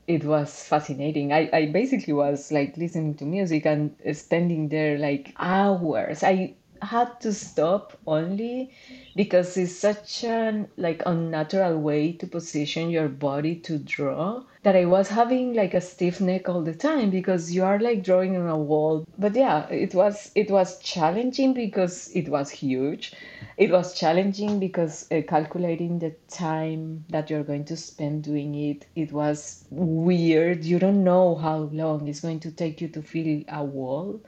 it 0.08 0.24
was 0.24 0.64
fascinating. 0.64 1.34
I, 1.34 1.50
I 1.54 1.66
basically 1.68 2.14
was 2.14 2.52
like 2.52 2.78
listening 2.78 3.16
to 3.16 3.26
music 3.26 3.66
and 3.66 3.96
spending 4.14 4.70
there 4.70 4.98
like 4.98 5.34
hours. 5.38 6.24
I 6.24 6.56
had 6.82 7.20
to 7.22 7.34
stop 7.34 7.98
only 8.06 8.72
because 9.16 9.58
it's 9.58 9.76
such 9.76 10.24
an 10.24 10.68
like 10.78 11.02
unnatural 11.06 11.80
way 11.80 12.14
to 12.14 12.28
position 12.28 12.90
your 12.90 13.08
body 13.10 13.56
to 13.56 13.78
draw 13.80 14.44
that 14.68 14.76
I 14.76 14.84
was 14.84 15.08
having 15.08 15.54
like 15.54 15.74
a 15.74 15.80
stiff 15.80 16.20
neck 16.20 16.50
all 16.50 16.62
the 16.62 16.76
time 16.76 17.10
because 17.10 17.54
you 17.54 17.64
are 17.64 17.80
like 17.80 18.04
drawing 18.04 18.36
on 18.36 18.50
a 18.50 18.58
wall. 18.58 19.08
But 19.18 19.34
yeah, 19.34 19.66
it 19.70 19.96
was 19.96 20.30
it 20.36 20.52
was 20.52 20.78
challenging 20.80 21.54
because 21.54 22.10
it 22.14 22.28
was 22.28 22.50
huge. 22.50 23.14
It 23.56 23.72
was 23.72 23.94
challenging 23.98 24.60
because 24.60 25.10
uh, 25.10 25.22
calculating 25.28 26.00
the 26.00 26.14
time 26.28 27.06
that 27.10 27.30
you're 27.30 27.46
going 27.46 27.64
to 27.66 27.78
spend 27.78 28.26
doing 28.26 28.56
it, 28.56 28.86
it 28.94 29.14
was 29.14 29.64
weird. 29.70 30.66
You 30.66 30.80
don't 30.80 31.04
know 31.04 31.36
how 31.36 31.70
long 31.72 32.08
it's 32.10 32.20
going 32.20 32.42
to 32.42 32.52
take 32.52 32.82
you 32.82 32.90
to 32.90 33.02
fill 33.02 33.44
a 33.48 33.64
wall. 33.64 34.22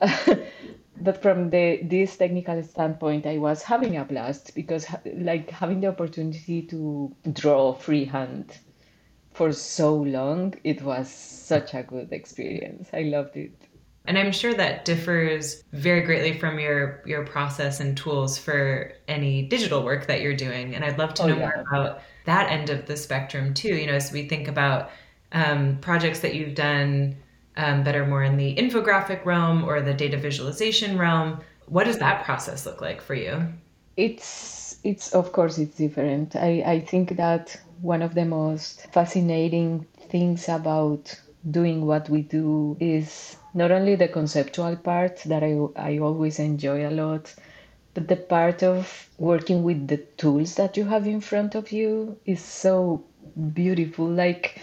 but 1.00 1.20
from 1.22 1.50
the 1.50 1.80
this 1.82 2.16
technical 2.16 2.62
standpoint 2.62 3.26
i 3.26 3.38
was 3.38 3.62
having 3.62 3.96
a 3.96 4.04
blast 4.04 4.54
because 4.54 4.86
like 5.16 5.50
having 5.50 5.80
the 5.80 5.86
opportunity 5.86 6.62
to 6.62 7.14
draw 7.32 7.72
freehand 7.72 8.58
for 9.38 9.52
so 9.52 9.94
long 9.94 10.52
it 10.64 10.82
was 10.82 11.08
such 11.08 11.72
a 11.72 11.84
good 11.84 12.12
experience. 12.12 12.88
I 12.92 13.02
loved 13.02 13.36
it. 13.36 13.54
And 14.04 14.18
i'm 14.18 14.32
sure 14.32 14.54
that 14.54 14.84
differs 14.84 15.62
very 15.72 16.00
greatly 16.00 16.36
from 16.40 16.58
your 16.58 17.02
your 17.06 17.24
process 17.24 17.78
and 17.78 17.96
tools 17.96 18.36
for 18.36 18.92
any 19.06 19.42
digital 19.42 19.84
work 19.84 20.06
that 20.08 20.22
you're 20.22 20.40
doing. 20.46 20.74
And 20.74 20.84
i'd 20.84 20.98
love 20.98 21.14
to 21.14 21.22
oh, 21.22 21.26
know 21.28 21.36
yeah. 21.36 21.50
more 21.50 21.64
about 21.70 22.02
that 22.24 22.50
end 22.50 22.68
of 22.68 22.86
the 22.86 22.96
spectrum 22.96 23.54
too. 23.54 23.74
You 23.76 23.86
know 23.86 23.92
as 23.92 24.10
we 24.10 24.26
think 24.28 24.48
about 24.48 24.90
um, 25.30 25.78
projects 25.80 26.20
that 26.20 26.34
you've 26.34 26.56
done 26.56 27.16
um, 27.58 27.84
that 27.84 27.94
are 27.94 28.06
more 28.06 28.22
in 28.22 28.36
the 28.36 28.54
infographic 28.56 29.24
realm 29.24 29.64
or 29.64 29.80
the 29.82 29.92
data 29.92 30.16
visualization 30.16 30.96
realm. 30.96 31.40
What 31.66 31.84
does 31.84 31.98
that 31.98 32.24
process 32.24 32.64
look 32.64 32.80
like 32.80 33.02
for 33.02 33.14
you? 33.14 33.46
It's 33.96 34.78
it's 34.84 35.12
of 35.12 35.32
course 35.32 35.58
it's 35.58 35.76
different. 35.76 36.36
I, 36.36 36.62
I 36.64 36.80
think 36.80 37.16
that 37.16 37.60
one 37.82 38.00
of 38.00 38.14
the 38.14 38.24
most 38.24 38.86
fascinating 38.92 39.86
things 40.08 40.48
about 40.48 41.20
doing 41.50 41.84
what 41.84 42.08
we 42.08 42.22
do 42.22 42.76
is 42.80 43.36
not 43.54 43.70
only 43.70 43.96
the 43.96 44.08
conceptual 44.08 44.76
part 44.76 45.18
that 45.26 45.42
I, 45.42 45.58
I 45.76 45.98
always 45.98 46.38
enjoy 46.38 46.88
a 46.88 46.90
lot, 46.90 47.34
but 47.94 48.06
the 48.08 48.16
part 48.16 48.62
of 48.62 49.08
working 49.18 49.64
with 49.64 49.88
the 49.88 49.98
tools 50.16 50.54
that 50.54 50.76
you 50.76 50.84
have 50.84 51.06
in 51.06 51.20
front 51.20 51.54
of 51.56 51.72
you 51.72 52.16
is 52.24 52.42
so 52.42 53.04
beautiful. 53.52 54.06
Like 54.06 54.60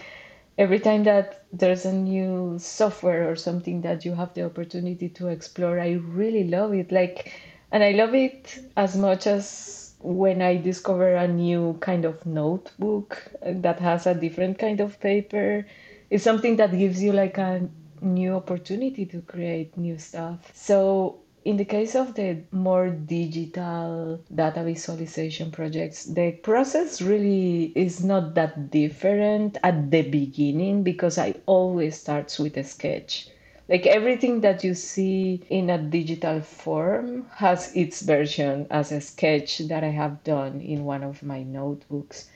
every 0.58 0.80
time 0.80 1.04
that 1.04 1.44
there's 1.52 1.84
a 1.84 1.92
new 1.92 2.58
software 2.58 3.30
or 3.30 3.36
something 3.36 3.82
that 3.82 4.04
you 4.04 4.14
have 4.14 4.32
the 4.34 4.44
opportunity 4.44 5.08
to 5.08 5.28
explore 5.28 5.78
i 5.80 5.92
really 5.92 6.44
love 6.44 6.72
it. 6.74 6.90
Like 6.92 7.32
and 7.72 7.82
i 7.82 7.92
love 7.92 8.14
it 8.14 8.58
as 8.76 8.96
much 8.96 9.26
as 9.26 9.94
when 10.00 10.40
i 10.42 10.56
discover 10.56 11.14
a 11.14 11.26
new 11.28 11.76
kind 11.80 12.04
of 12.04 12.24
notebook 12.26 13.22
that 13.42 13.80
has 13.80 14.06
a 14.06 14.14
different 14.14 14.58
kind 14.58 14.80
of 14.80 14.98
paper. 15.00 15.66
It's 16.10 16.22
something 16.24 16.56
that 16.56 16.70
gives 16.70 17.02
you 17.02 17.12
like 17.12 17.38
a 17.38 17.68
new 18.00 18.34
opportunity 18.34 19.06
to 19.06 19.22
create 19.22 19.76
new 19.76 19.98
stuff. 19.98 20.50
So 20.54 21.25
in 21.46 21.56
the 21.58 21.64
case 21.64 21.94
of 21.94 22.14
the 22.14 22.38
more 22.50 22.88
digital 22.88 24.20
data 24.34 24.64
visualization 24.64 25.52
projects, 25.52 26.04
the 26.06 26.32
process 26.32 27.00
really 27.00 27.72
is 27.76 28.02
not 28.02 28.34
that 28.34 28.72
different 28.72 29.56
at 29.62 29.92
the 29.92 30.02
beginning 30.02 30.82
because 30.82 31.18
I 31.18 31.36
always 31.46 32.00
starts 32.00 32.40
with 32.40 32.56
a 32.56 32.64
sketch. 32.64 33.28
Like 33.68 33.86
everything 33.86 34.40
that 34.40 34.64
you 34.64 34.74
see 34.74 35.40
in 35.48 35.70
a 35.70 35.78
digital 35.78 36.40
form 36.40 37.26
has 37.36 37.72
its 37.76 38.02
version 38.02 38.66
as 38.68 38.90
a 38.90 39.00
sketch 39.00 39.58
that 39.58 39.84
I 39.84 39.90
have 39.90 40.24
done 40.24 40.60
in 40.60 40.84
one 40.84 41.04
of 41.04 41.22
my 41.22 41.44
notebooks. 41.44 42.28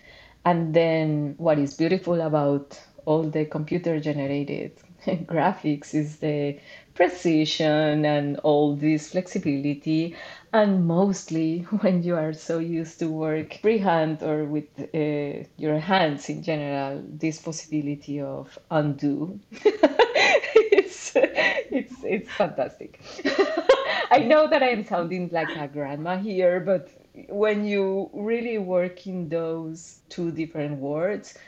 And 0.44 0.72
then 0.72 1.34
what 1.36 1.58
is 1.58 1.74
beautiful 1.74 2.20
about 2.20 2.80
all 3.06 3.24
the 3.24 3.44
computer 3.44 3.98
generated 3.98 4.70
graphics 5.06 5.94
is 5.94 6.18
the 6.18 6.58
precision 7.00 8.04
and 8.04 8.36
all 8.40 8.76
this 8.76 9.12
flexibility. 9.12 10.14
And 10.52 10.86
mostly 10.86 11.60
when 11.80 12.02
you 12.02 12.14
are 12.14 12.34
so 12.34 12.58
used 12.58 12.98
to 12.98 13.08
work 13.10 13.54
freehand 13.62 14.22
or 14.22 14.44
with 14.44 14.68
uh, 14.78 15.48
your 15.56 15.78
hands 15.78 16.28
in 16.28 16.42
general 16.42 17.02
this 17.08 17.40
possibility 17.40 18.20
of 18.20 18.58
undo 18.70 19.40
it's 19.52 21.12
it's 21.14 21.94
it's 22.04 22.30
fantastic. 22.30 23.00
I 24.10 24.18
know 24.18 24.48
that 24.48 24.62
i'm 24.62 24.84
sounding 24.84 25.30
like 25.32 25.54
a 25.56 25.68
grandma 25.68 26.18
here 26.18 26.58
but 26.60 26.90
when 27.28 27.64
you 27.64 28.10
really 28.12 28.58
work 28.58 29.06
in 29.06 29.28
those 29.28 30.00
two 30.08 30.32
different 30.32 30.78
words 30.78 31.38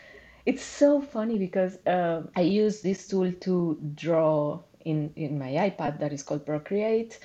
it's 0.47 0.63
so 0.63 1.01
funny 1.01 1.39
because 1.39 1.79
uh, 1.87 2.23
I 2.35 2.41
use 2.43 2.81
this 2.83 3.07
tool 3.07 3.33
to 3.33 3.79
draw 3.95 4.61
in, 4.85 5.13
in 5.17 5.39
my 5.39 5.51
iPad 5.53 6.01
that 6.01 6.13
is 6.13 6.23
called 6.23 6.47
Procreate. 6.47 7.19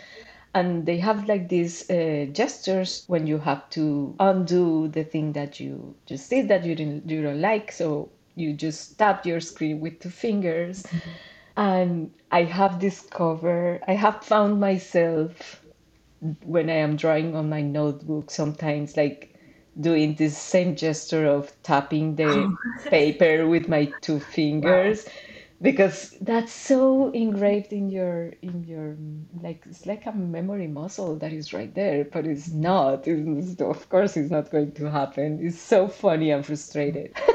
and 0.54 0.86
they 0.86 0.98
have 0.98 1.28
like 1.28 1.50
these 1.50 1.89
uh, 1.89 2.26
gestures 2.32 3.04
when 3.08 3.28
you 3.28 3.38
have 3.38 3.70
to 3.70 4.15
undo 4.20 4.88
the 4.88 5.04
thing 5.04 5.34
that 5.34 5.60
you 5.60 5.96
just 6.06 6.30
did 6.30 6.48
that 6.48 6.65
you 6.65 6.76
didn't 6.76 7.10
you 7.10 7.22
don't 7.22 7.41
like 7.41 7.72
so 7.72 8.10
you 8.36 8.54
just 8.54 8.98
tap 8.98 9.26
your 9.26 9.39
screen 9.39 9.80
with 9.80 10.00
two 10.00 10.10
fingers 10.10 10.84
mm-hmm. 10.84 11.10
and 11.58 12.12
i 12.32 12.43
have 12.43 12.80
discovered 12.80 13.82
i 13.88 13.93
have 13.93 14.24
found 14.24 14.60
myself 14.60 15.63
when 16.43 16.70
i 16.70 16.80
am 16.88 16.96
drawing 16.96 17.36
on 17.36 17.50
my 17.50 17.62
notebook 17.62 18.32
sometimes 18.32 18.98
like 18.98 19.34
doing 19.80 20.15
this 20.15 20.36
same 20.36 20.76
gesture 20.76 21.26
of 21.28 21.52
tapping 21.62 22.15
the 22.15 22.28
oh. 22.28 22.58
paper 22.89 23.48
with 23.48 23.67
my 23.67 23.86
two 24.02 24.20
fingers 24.20 25.06
wow 25.15 25.27
because 25.62 26.15
that's 26.22 26.52
so 26.52 27.10
engraved 27.12 27.74
in 27.74 27.89
your 27.89 28.34
in 28.41 28.63
your 28.63 28.96
like 29.41 29.63
it's 29.65 29.86
like 29.86 30.06
a 30.06 30.12
memory 30.12 30.67
muscle 30.67 31.15
that 31.17 31.34
is 31.34 31.54
right 31.54 31.74
there 31.74 32.06
but 32.06 32.26
it's 32.28 32.50
not. 32.50 33.08
It's, 33.08 33.60
of 33.62 33.89
course 33.89 34.17
it's 34.17 34.32
not 34.32 34.52
going 34.52 34.74
to 34.74 34.89
happen. 34.89 35.39
It's 35.41 35.60
so 35.60 35.88
funny 35.88 36.32
i'm 36.32 36.43
frustrated. 36.43 37.15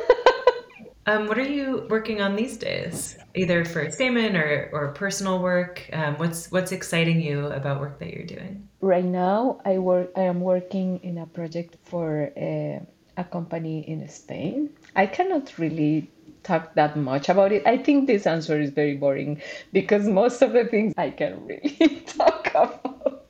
Um, 1.04 1.26
what 1.26 1.36
are 1.36 1.42
you 1.42 1.84
working 1.90 2.20
on 2.20 2.36
these 2.36 2.56
days? 2.56 3.18
Either 3.34 3.64
for 3.64 3.90
Stamen 3.90 4.36
or, 4.36 4.70
or 4.72 4.92
personal 4.92 5.40
work? 5.40 5.90
Um, 5.92 6.16
what's 6.16 6.50
what's 6.52 6.70
exciting 6.70 7.20
you 7.20 7.46
about 7.46 7.80
work 7.80 7.98
that 7.98 8.12
you're 8.12 8.26
doing? 8.26 8.68
Right 8.80 9.04
now 9.04 9.60
i 9.64 9.78
work 9.78 10.12
i 10.16 10.22
am 10.22 10.40
working 10.40 11.00
in 11.02 11.18
a 11.18 11.26
project 11.26 11.76
for 11.82 12.30
a, 12.36 12.80
a 13.16 13.24
company 13.24 13.88
in 13.88 14.06
spain. 14.08 14.70
I 14.94 15.06
cannot 15.06 15.58
really 15.58 16.08
talk 16.42 16.74
that 16.74 16.96
much 16.96 17.28
about 17.28 17.52
it. 17.52 17.66
I 17.66 17.76
think 17.76 18.06
this 18.06 18.26
answer 18.26 18.60
is 18.60 18.70
very 18.70 18.96
boring 18.96 19.40
because 19.72 20.06
most 20.06 20.42
of 20.42 20.52
the 20.52 20.64
things 20.64 20.94
I 20.96 21.10
can 21.10 21.44
really 21.46 22.00
talk 22.06 22.48
about. 22.50 23.26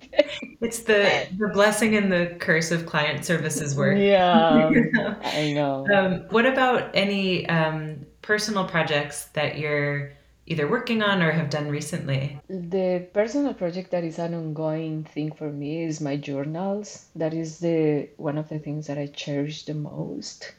It's 0.60 0.80
the 0.80 1.26
the 1.38 1.48
blessing 1.48 1.96
and 1.96 2.12
the 2.12 2.36
curse 2.38 2.70
of 2.70 2.86
client 2.86 3.24
services 3.24 3.74
work. 3.74 3.96
Yeah, 3.98 4.70
I 5.22 5.52
know. 5.54 5.86
Um, 5.88 6.26
what 6.30 6.46
about 6.46 6.90
any 6.94 7.48
um, 7.48 8.04
personal 8.20 8.66
projects 8.66 9.26
that 9.32 9.58
you're 9.58 10.12
either 10.46 10.68
working 10.68 11.02
on 11.02 11.22
or 11.22 11.30
have 11.30 11.50
done 11.50 11.68
recently? 11.68 12.38
The 12.48 13.06
personal 13.12 13.54
project 13.54 13.90
that 13.92 14.04
is 14.04 14.18
an 14.18 14.34
ongoing 14.34 15.04
thing 15.04 15.32
for 15.32 15.50
me 15.50 15.84
is 15.84 16.00
my 16.00 16.16
journals. 16.16 17.06
That 17.16 17.32
is 17.32 17.58
the 17.58 18.08
one 18.16 18.38
of 18.38 18.48
the 18.48 18.58
things 18.58 18.86
that 18.86 18.98
I 18.98 19.06
cherish 19.06 19.64
the 19.64 19.74
most. 19.74 20.52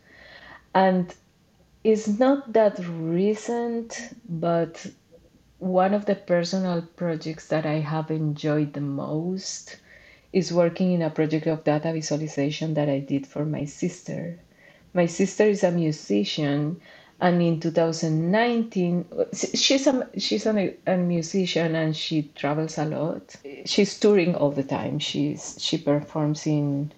And 0.74 1.14
it's 1.84 2.08
not 2.08 2.54
that 2.54 2.80
recent, 2.88 4.14
but 4.28 4.86
one 5.60 5.94
of 5.94 6.06
the 6.06 6.16
personal 6.16 6.82
projects 6.96 7.48
that 7.48 7.66
I 7.66 7.80
have 7.80 8.12
enjoyed 8.12 8.74
the 8.74 8.82
most 8.82 9.78
is 10.32 10.52
working 10.54 10.94
in 10.94 11.02
a 11.02 11.10
project 11.10 11.48
of 11.48 11.64
data 11.64 11.94
visualization 11.94 12.74
that 12.76 12.90
I 12.90 13.00
did 13.00 13.28
for 13.28 13.46
my 13.46 13.66
sister. 13.66 14.40
My 14.94 15.06
sister 15.06 15.46
is 15.46 15.64
a 15.64 15.72
musician, 15.72 16.80
and 17.20 17.42
in 17.42 17.60
2019, 17.60 19.06
she's 19.34 19.88
a 19.88 20.10
she's 20.18 20.46
a, 20.46 20.74
a 20.88 20.98
musician 20.98 21.76
and 21.76 21.96
she 21.96 22.30
travels 22.36 22.78
a 22.78 22.86
lot. 22.86 23.36
She's 23.66 24.00
touring 24.00 24.36
all 24.36 24.52
the 24.52 24.64
time. 24.64 25.00
She's 25.00 25.56
she 25.60 25.78
performs 25.78 26.46
in 26.48 26.92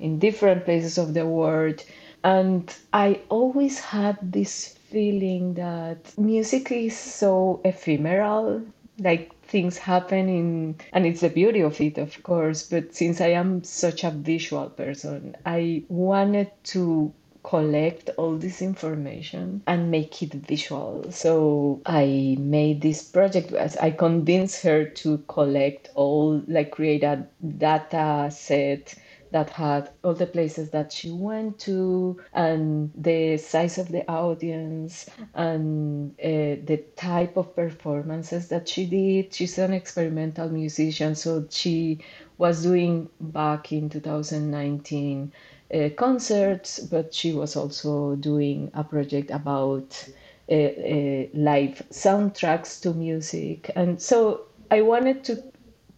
in 0.00 0.18
different 0.18 0.64
places 0.64 0.98
of 0.98 1.14
the 1.14 1.26
world 1.26 1.84
and 2.24 2.74
I 2.92 3.20
always 3.28 3.78
had 3.80 4.18
this 4.22 4.68
feeling 4.68 5.54
that 5.54 6.16
music 6.18 6.70
is 6.70 6.96
so 6.96 7.60
ephemeral, 7.64 8.62
like 8.98 9.34
things 9.42 9.78
happen 9.78 10.28
in, 10.28 10.76
and 10.92 11.06
it's 11.06 11.20
the 11.20 11.28
beauty 11.30 11.60
of 11.60 11.80
it, 11.80 11.98
of 11.98 12.22
course. 12.22 12.62
But 12.68 12.94
since 12.94 13.20
I 13.20 13.28
am 13.28 13.64
such 13.64 14.04
a 14.04 14.10
visual 14.10 14.68
person, 14.70 15.36
I 15.46 15.84
wanted 15.88 16.50
to 16.64 17.12
collect 17.42 18.10
all 18.18 18.36
this 18.36 18.62
information 18.62 19.62
and 19.66 19.90
make 19.90 20.22
it 20.22 20.32
visual. 20.32 21.10
So 21.10 21.80
I 21.86 22.36
made 22.38 22.80
this 22.82 23.02
project 23.02 23.52
as 23.52 23.76
I 23.78 23.90
convinced 23.90 24.62
her 24.62 24.84
to 24.84 25.18
collect 25.28 25.90
all, 25.96 26.42
like 26.46 26.70
create 26.70 27.02
a 27.02 27.26
data 27.58 28.30
set 28.30 28.94
that 29.32 29.50
had 29.50 29.90
all 30.04 30.14
the 30.14 30.26
places 30.26 30.70
that 30.70 30.92
she 30.92 31.10
went 31.10 31.58
to 31.58 32.20
and 32.34 32.92
the 32.94 33.36
size 33.38 33.78
of 33.78 33.88
the 33.88 34.08
audience 34.10 35.06
and 35.34 36.12
uh, 36.20 36.60
the 36.70 36.82
type 36.96 37.36
of 37.36 37.54
performances 37.56 38.48
that 38.48 38.68
she 38.68 38.86
did. 38.86 39.34
She's 39.34 39.58
an 39.58 39.72
experimental 39.72 40.48
musician, 40.48 41.14
so 41.14 41.46
she 41.50 41.98
was 42.38 42.62
doing 42.62 43.08
back 43.20 43.72
in 43.72 43.88
2019 43.90 45.32
uh, 45.74 45.88
concerts, 45.96 46.80
but 46.80 47.14
she 47.14 47.32
was 47.32 47.56
also 47.56 48.16
doing 48.16 48.70
a 48.74 48.84
project 48.84 49.30
about 49.30 50.08
uh, 50.50 51.28
live 51.34 51.82
soundtracks 51.90 52.80
to 52.82 52.92
music. 52.92 53.70
And 53.74 54.00
so 54.00 54.42
I 54.70 54.82
wanted 54.82 55.24
to 55.24 55.42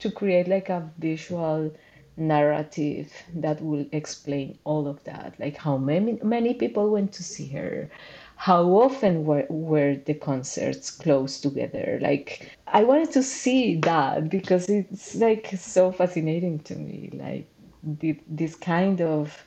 to 0.01 0.11
create 0.11 0.49
like 0.49 0.68
a 0.68 0.90
visual 0.99 1.73
narrative 2.16 3.12
that 3.35 3.61
will 3.62 3.87
explain 3.92 4.59
all 4.64 4.87
of 4.87 5.03
that. 5.05 5.35
Like 5.38 5.57
how 5.57 5.77
many 5.77 6.18
many 6.22 6.55
people 6.55 6.90
went 6.90 7.12
to 7.14 7.22
see 7.22 7.48
her. 7.48 7.90
How 8.37 8.64
often 8.64 9.24
were, 9.24 9.46
were 9.48 9.94
the 9.94 10.14
concerts 10.14 10.90
close 10.90 11.40
together? 11.40 11.98
Like 12.03 12.50
i 12.66 12.83
wanted 12.83 13.12
to 13.12 13.22
see 13.22 13.77
that 13.77 14.29
because 14.29 14.68
it's 14.68 15.14
like 15.14 15.48
so 15.57 15.92
fascinating 15.92 16.59
to 16.61 16.74
me 16.74 17.11
like 17.12 17.46
the, 17.83 18.18
this 18.27 18.57
kind 18.57 19.00
of 19.00 19.46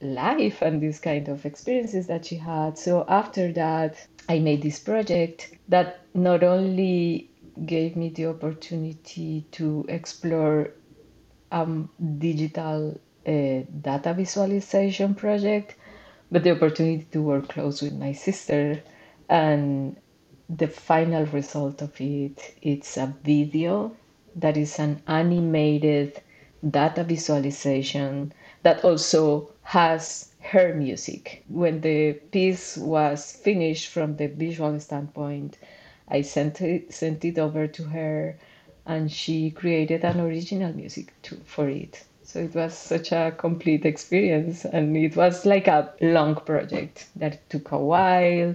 life 0.00 0.62
and 0.62 0.82
this 0.82 0.98
kind 0.98 1.28
of 1.28 1.46
experiences 1.46 2.06
that 2.06 2.26
she 2.26 2.36
had. 2.36 2.78
So 2.78 3.04
after 3.08 3.52
that 3.52 3.96
i 4.28 4.38
made 4.38 4.62
this 4.62 4.78
project 4.78 5.56
that 5.68 6.00
not 6.14 6.42
only 6.42 7.30
gave 7.64 7.96
me 7.96 8.10
the 8.10 8.26
opportunity 8.26 9.46
to 9.52 9.84
explore 9.88 10.70
um, 11.50 11.90
digital 12.18 13.00
uh, 13.26 13.60
data 13.80 14.14
visualization 14.14 15.14
project, 15.14 15.74
but 16.30 16.44
the 16.44 16.52
opportunity 16.52 17.06
to 17.12 17.22
work 17.22 17.48
close 17.48 17.82
with 17.82 17.94
my 17.94 18.12
sister. 18.12 18.82
And 19.28 19.96
the 20.48 20.68
final 20.68 21.26
result 21.26 21.82
of 21.82 22.00
it, 22.00 22.54
it's 22.62 22.96
a 22.96 23.14
video 23.24 23.96
that 24.36 24.56
is 24.56 24.78
an 24.78 25.02
animated 25.08 26.20
data 26.70 27.04
visualization 27.04 28.32
that 28.62 28.84
also 28.84 29.50
has 29.62 30.32
her 30.40 30.74
music. 30.74 31.42
When 31.48 31.80
the 31.80 32.12
piece 32.12 32.76
was 32.76 33.32
finished 33.32 33.88
from 33.88 34.16
the 34.16 34.28
visual 34.28 34.78
standpoint, 34.80 35.58
I 36.08 36.22
sent 36.22 36.60
it, 36.60 36.92
sent 36.92 37.24
it 37.24 37.38
over 37.38 37.66
to 37.66 37.82
her 37.84 38.38
and 38.86 39.10
she 39.10 39.50
created 39.50 40.04
an 40.04 40.20
original 40.20 40.72
music 40.72 41.12
too 41.22 41.40
for 41.44 41.68
it. 41.68 42.04
So 42.22 42.40
it 42.40 42.54
was 42.54 42.76
such 42.76 43.12
a 43.12 43.32
complete 43.36 43.84
experience, 43.84 44.64
and 44.64 44.96
it 44.96 45.16
was 45.16 45.46
like 45.46 45.68
a 45.68 45.92
long 46.00 46.34
project 46.36 47.06
that 47.16 47.48
took 47.50 47.70
a 47.70 47.78
while, 47.78 48.54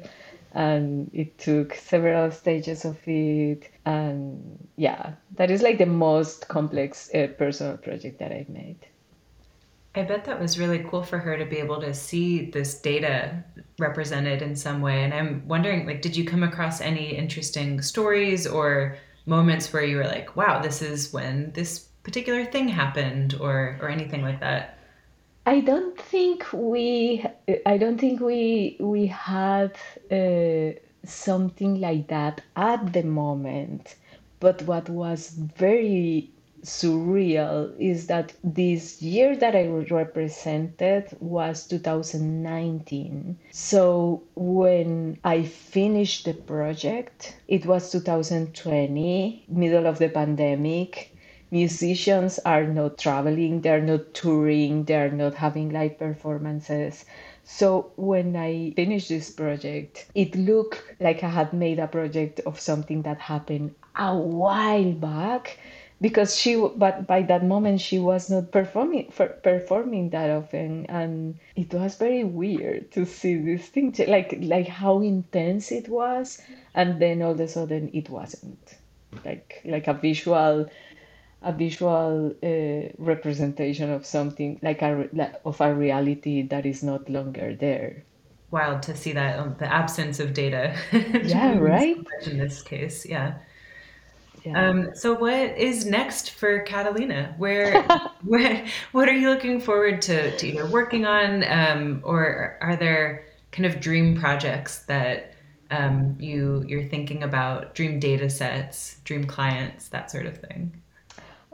and 0.53 1.09
it 1.13 1.37
took 1.37 1.73
several 1.75 2.31
stages 2.31 2.83
of 2.83 2.97
it, 3.07 3.71
and 3.85 4.67
yeah, 4.75 5.13
that 5.35 5.49
is 5.49 5.61
like 5.61 5.77
the 5.77 5.85
most 5.85 6.47
complex 6.49 7.13
uh, 7.15 7.27
personal 7.37 7.77
project 7.77 8.19
that 8.19 8.31
I've 8.31 8.49
made. 8.49 8.77
I 9.93 10.03
bet 10.03 10.23
that 10.25 10.39
was 10.39 10.57
really 10.57 10.85
cool 10.89 11.03
for 11.03 11.17
her 11.17 11.37
to 11.37 11.45
be 11.45 11.57
able 11.57 11.81
to 11.81 11.93
see 11.93 12.49
this 12.49 12.79
data 12.79 13.43
represented 13.77 14.41
in 14.41 14.55
some 14.55 14.81
way. 14.81 15.03
And 15.03 15.13
I'm 15.13 15.45
wondering, 15.47 15.85
like, 15.85 16.01
did 16.01 16.15
you 16.15 16.23
come 16.23 16.43
across 16.43 16.79
any 16.79 17.15
interesting 17.15 17.81
stories 17.81 18.47
or 18.47 18.97
moments 19.25 19.71
where 19.71 19.83
you 19.83 19.97
were 19.97 20.07
like, 20.07 20.35
wow, 20.35 20.61
this 20.61 20.81
is 20.81 21.13
when 21.13 21.51
this 21.53 21.79
particular 22.03 22.45
thing 22.45 22.67
happened 22.67 23.35
or 23.39 23.77
or 23.81 23.89
anything 23.89 24.21
like 24.21 24.39
that? 24.39 24.77
I 25.45 25.61
don't 25.61 25.97
think 25.99 26.45
we 26.53 27.25
I 27.65 27.77
don't 27.77 27.99
think 27.99 28.19
we 28.19 28.77
we 28.79 29.07
had 29.07 29.75
uh, 30.11 30.77
something 31.03 31.79
like 31.79 32.07
that 32.07 32.41
at 32.55 32.93
the 32.93 33.03
moment. 33.03 33.95
But 34.39 34.61
what 34.63 34.89
was 34.89 35.29
very 35.29 36.31
surreal 36.63 37.73
is 37.79 38.07
that 38.07 38.33
this 38.43 39.01
year 39.01 39.35
that 39.35 39.55
I 39.55 39.67
represented 39.67 41.09
was 41.19 41.67
2019. 41.67 43.37
So 43.51 44.23
when 44.35 45.17
I 45.23 45.43
finished 45.43 46.25
the 46.25 46.33
project, 46.33 47.35
it 47.47 47.65
was 47.65 47.91
2020, 47.91 49.45
middle 49.49 49.87
of 49.87 49.99
the 49.99 50.09
pandemic. 50.09 51.15
Musicians 51.49 52.39
are 52.45 52.65
not 52.65 52.97
traveling, 52.97 53.61
they're 53.61 53.81
not 53.81 54.13
touring, 54.13 54.85
they're 54.85 55.11
not 55.11 55.35
having 55.35 55.69
live 55.69 55.99
performances. 55.99 57.03
So 57.43 57.91
when 57.97 58.35
I 58.37 58.71
finished 58.75 59.09
this 59.09 59.29
project, 59.31 60.07
it 60.15 60.35
looked 60.35 60.81
like 60.99 61.23
I 61.23 61.29
had 61.29 61.51
made 61.51 61.79
a 61.79 61.87
project 61.87 62.39
of 62.41 62.59
something 62.59 63.01
that 63.01 63.19
happened 63.19 63.75
a 63.95 64.15
while 64.15 64.93
back 64.93 65.59
because 66.01 66.35
she 66.35 66.55
but 66.75 67.05
by 67.05 67.21
that 67.21 67.45
moment 67.45 67.79
she 67.79 67.99
was 67.99 68.29
not 68.29 68.51
performing 68.51 69.11
for, 69.11 69.27
performing 69.27 70.09
that 70.09 70.31
often. 70.31 70.87
And 70.87 71.37
it 71.55 71.71
was 71.73 71.95
very 71.95 72.23
weird 72.23 72.91
to 72.93 73.05
see 73.05 73.37
this 73.37 73.67
thing 73.67 73.95
like 74.07 74.35
like 74.41 74.67
how 74.67 75.01
intense 75.01 75.71
it 75.71 75.87
was. 75.87 76.41
And 76.73 76.99
then 76.99 77.21
all 77.21 77.31
of 77.31 77.39
a 77.39 77.47
sudden 77.47 77.91
it 77.93 78.09
wasn't. 78.09 78.77
Like 79.23 79.61
like 79.63 79.87
a 79.87 79.93
visual 79.93 80.67
a 81.43 81.51
visual 81.53 82.33
uh, 82.43 82.89
representation 82.97 83.91
of 83.91 84.05
something 84.05 84.59
like 84.63 84.81
a 84.81 85.07
of 85.45 85.61
a 85.61 85.73
reality 85.73 86.41
that 86.47 86.65
is 86.65 86.81
not 86.81 87.09
longer 87.09 87.55
there. 87.55 88.03
Wild 88.49 88.81
to 88.83 88.97
see 88.97 89.13
that 89.13 89.39
um, 89.39 89.55
the 89.59 89.71
absence 89.71 90.19
of 90.19 90.33
data. 90.33 90.75
Yeah 91.23 91.57
right? 91.57 91.97
in 92.25 92.39
this 92.39 92.63
case 92.63 93.05
yeah 93.05 93.35
yeah. 94.43 94.69
Um, 94.69 94.95
so 94.95 95.13
what 95.13 95.57
is 95.57 95.85
next 95.85 96.31
for 96.31 96.61
Catalina? 96.61 97.35
Where, 97.37 97.81
where, 98.23 98.65
what 98.91 99.07
are 99.07 99.13
you 99.13 99.29
looking 99.29 99.59
forward 99.59 100.01
to, 100.03 100.35
to 100.37 100.47
either 100.47 100.65
working 100.65 101.05
on, 101.05 101.43
um, 101.43 102.01
or 102.03 102.57
are 102.61 102.75
there 102.75 103.25
kind 103.51 103.65
of 103.65 103.79
dream 103.79 104.19
projects 104.19 104.79
that 104.83 105.33
um, 105.69 106.17
you 106.19 106.65
you're 106.67 106.83
thinking 106.83 107.23
about, 107.23 107.75
dream 107.75 107.99
data 107.99 108.29
sets, 108.29 108.99
dream 109.03 109.25
clients, 109.25 109.89
that 109.89 110.11
sort 110.11 110.25
of 110.25 110.37
thing? 110.37 110.81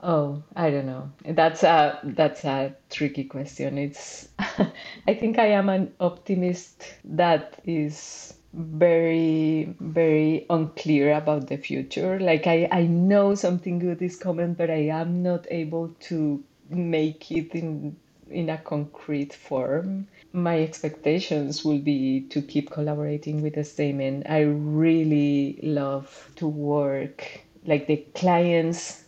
Oh, 0.02 0.44
I 0.56 0.70
don't 0.70 0.86
know. 0.86 1.12
That's 1.26 1.64
a 1.64 2.00
that's 2.04 2.46
a 2.46 2.76
tricky 2.90 3.24
question. 3.24 3.78
It's 3.78 4.30
I 4.40 5.14
think 5.14 5.40
I 5.40 5.48
am 5.48 5.70
an 5.70 5.94
optimist 6.00 6.84
that 7.04 7.60
is 7.66 8.34
very 8.58 9.76
very 9.80 10.46
unclear 10.50 11.14
about 11.14 11.48
the 11.48 11.58
future. 11.58 12.20
Like 12.20 12.48
i 12.48 12.68
i 12.72 12.84
know 12.88 13.36
something 13.36 13.80
good 13.80 14.02
is 14.02 14.16
coming 14.18 14.54
but 14.56 14.70
i 14.72 14.88
am 15.02 15.24
not 15.24 15.48
able 15.52 15.90
to 16.10 16.44
make 16.70 17.32
it 17.32 17.54
in 17.56 17.98
in 18.30 18.50
a 18.50 18.58
concrete 18.58 19.34
form. 19.34 20.08
My 20.34 20.62
expectations 20.62 21.64
will 21.66 21.80
be 21.80 22.22
to 22.30 22.42
keep 22.42 22.72
collaborating 22.72 23.42
with 23.42 23.56
the 23.56 23.64
Stamen 23.64 24.24
i 24.28 24.42
really 24.42 25.60
love 25.64 26.30
to 26.38 26.48
work 26.48 27.42
like 27.66 27.88
the 27.88 27.98
clients 28.16 29.07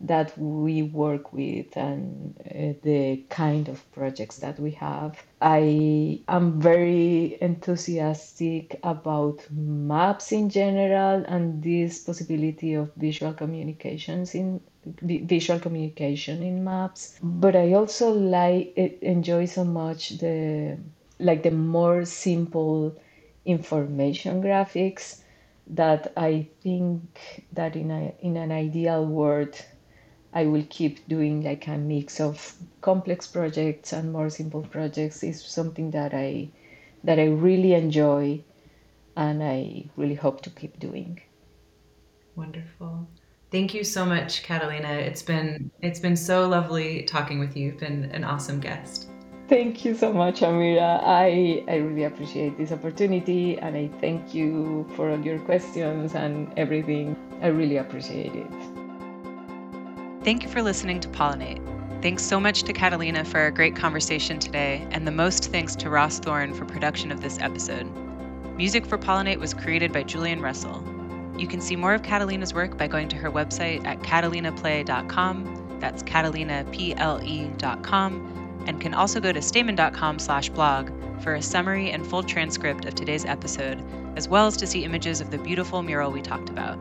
that 0.00 0.36
we 0.38 0.82
work 0.82 1.32
with 1.32 1.76
and 1.76 2.36
uh, 2.46 2.78
the 2.82 3.16
kind 3.30 3.68
of 3.68 3.90
projects 3.92 4.38
that 4.38 4.58
we 4.60 4.70
have. 4.70 5.20
I 5.40 6.20
am 6.28 6.60
very 6.60 7.36
enthusiastic 7.40 8.78
about 8.82 9.44
maps 9.50 10.30
in 10.30 10.50
general 10.50 11.24
and 11.26 11.62
this 11.62 12.04
possibility 12.04 12.74
of 12.74 12.92
visual 12.94 13.32
communications 13.32 14.34
in 14.34 14.60
visual 15.02 15.60
communication 15.60 16.42
in 16.42 16.64
maps 16.64 17.18
but 17.22 17.54
i 17.54 17.72
also 17.74 18.10
like 18.10 18.72
enjoy 19.02 19.44
so 19.44 19.62
much 19.62 20.16
the 20.18 20.78
like 21.18 21.42
the 21.42 21.50
more 21.50 22.04
simple 22.06 22.96
information 23.44 24.42
graphics 24.42 25.20
that 25.66 26.12
i 26.16 26.46
think 26.62 27.44
that 27.52 27.76
in 27.76 27.90
a 27.90 28.14
in 28.20 28.36
an 28.36 28.50
ideal 28.50 29.04
world 29.04 29.54
I 30.32 30.44
will 30.44 30.64
keep 30.68 31.08
doing 31.08 31.42
like 31.42 31.66
a 31.66 31.78
mix 31.78 32.20
of 32.20 32.54
complex 32.80 33.26
projects 33.26 33.92
and 33.92 34.12
more 34.12 34.30
simple 34.30 34.62
projects 34.62 35.22
is 35.22 35.42
something 35.42 35.90
that 35.92 36.12
I 36.12 36.50
that 37.04 37.18
I 37.18 37.26
really 37.26 37.74
enjoy 37.74 38.42
and 39.16 39.42
I 39.42 39.86
really 39.96 40.14
hope 40.14 40.42
to 40.42 40.50
keep 40.50 40.78
doing. 40.78 41.20
Wonderful. 42.36 43.08
Thank 43.50 43.72
you 43.72 43.82
so 43.82 44.04
much, 44.04 44.42
Catalina. 44.42 44.92
It's 44.92 45.22
been 45.22 45.70
it's 45.80 46.00
been 46.00 46.16
so 46.16 46.46
lovely 46.46 47.02
talking 47.04 47.38
with 47.38 47.56
you. 47.56 47.66
You've 47.66 47.80
been 47.80 48.04
an 48.12 48.24
awesome 48.24 48.60
guest. 48.60 49.08
Thank 49.48 49.82
you 49.82 49.94
so 49.94 50.12
much, 50.12 50.40
Amira. 50.40 51.02
I, 51.02 51.64
I 51.66 51.76
really 51.76 52.04
appreciate 52.04 52.58
this 52.58 52.70
opportunity 52.70 53.58
and 53.58 53.74
I 53.74 53.88
thank 53.98 54.34
you 54.34 54.86
for 54.94 55.10
all 55.10 55.20
your 55.20 55.38
questions 55.38 56.14
and 56.14 56.52
everything. 56.58 57.16
I 57.40 57.46
really 57.46 57.78
appreciate 57.78 58.34
it. 58.34 58.77
Thank 60.28 60.42
you 60.42 60.50
for 60.50 60.60
listening 60.60 61.00
to 61.00 61.08
Pollinate. 61.08 61.62
Thanks 62.02 62.22
so 62.22 62.38
much 62.38 62.64
to 62.64 62.74
Catalina 62.74 63.24
for 63.24 63.40
our 63.40 63.50
great 63.50 63.74
conversation 63.74 64.38
today, 64.38 64.86
and 64.90 65.06
the 65.06 65.10
most 65.10 65.50
thanks 65.50 65.74
to 65.76 65.88
Ross 65.88 66.18
Thorn 66.18 66.52
for 66.52 66.66
production 66.66 67.10
of 67.10 67.22
this 67.22 67.38
episode. 67.40 67.90
Music 68.54 68.84
for 68.84 68.98
Pollinate 68.98 69.38
was 69.38 69.54
created 69.54 69.90
by 69.90 70.02
Julian 70.02 70.42
Russell. 70.42 70.84
You 71.38 71.48
can 71.48 71.62
see 71.62 71.76
more 71.76 71.94
of 71.94 72.02
Catalina's 72.02 72.52
work 72.52 72.76
by 72.76 72.88
going 72.88 73.08
to 73.08 73.16
her 73.16 73.30
website 73.30 73.86
at 73.86 74.00
catalinaplay.com. 74.00 75.78
That's 75.80 76.02
catalinaple.com, 76.02 78.64
and 78.66 78.80
can 78.82 78.92
also 78.92 79.20
go 79.20 79.32
to 79.32 79.40
stamen.com 79.40 80.18
slash 80.18 80.50
blog 80.50 80.90
for 81.22 81.36
a 81.36 81.40
summary 81.40 81.90
and 81.90 82.06
full 82.06 82.22
transcript 82.22 82.84
of 82.84 82.94
today's 82.94 83.24
episode, 83.24 83.82
as 84.14 84.28
well 84.28 84.46
as 84.46 84.58
to 84.58 84.66
see 84.66 84.84
images 84.84 85.22
of 85.22 85.30
the 85.30 85.38
beautiful 85.38 85.82
mural 85.82 86.12
we 86.12 86.20
talked 86.20 86.50
about. 86.50 86.78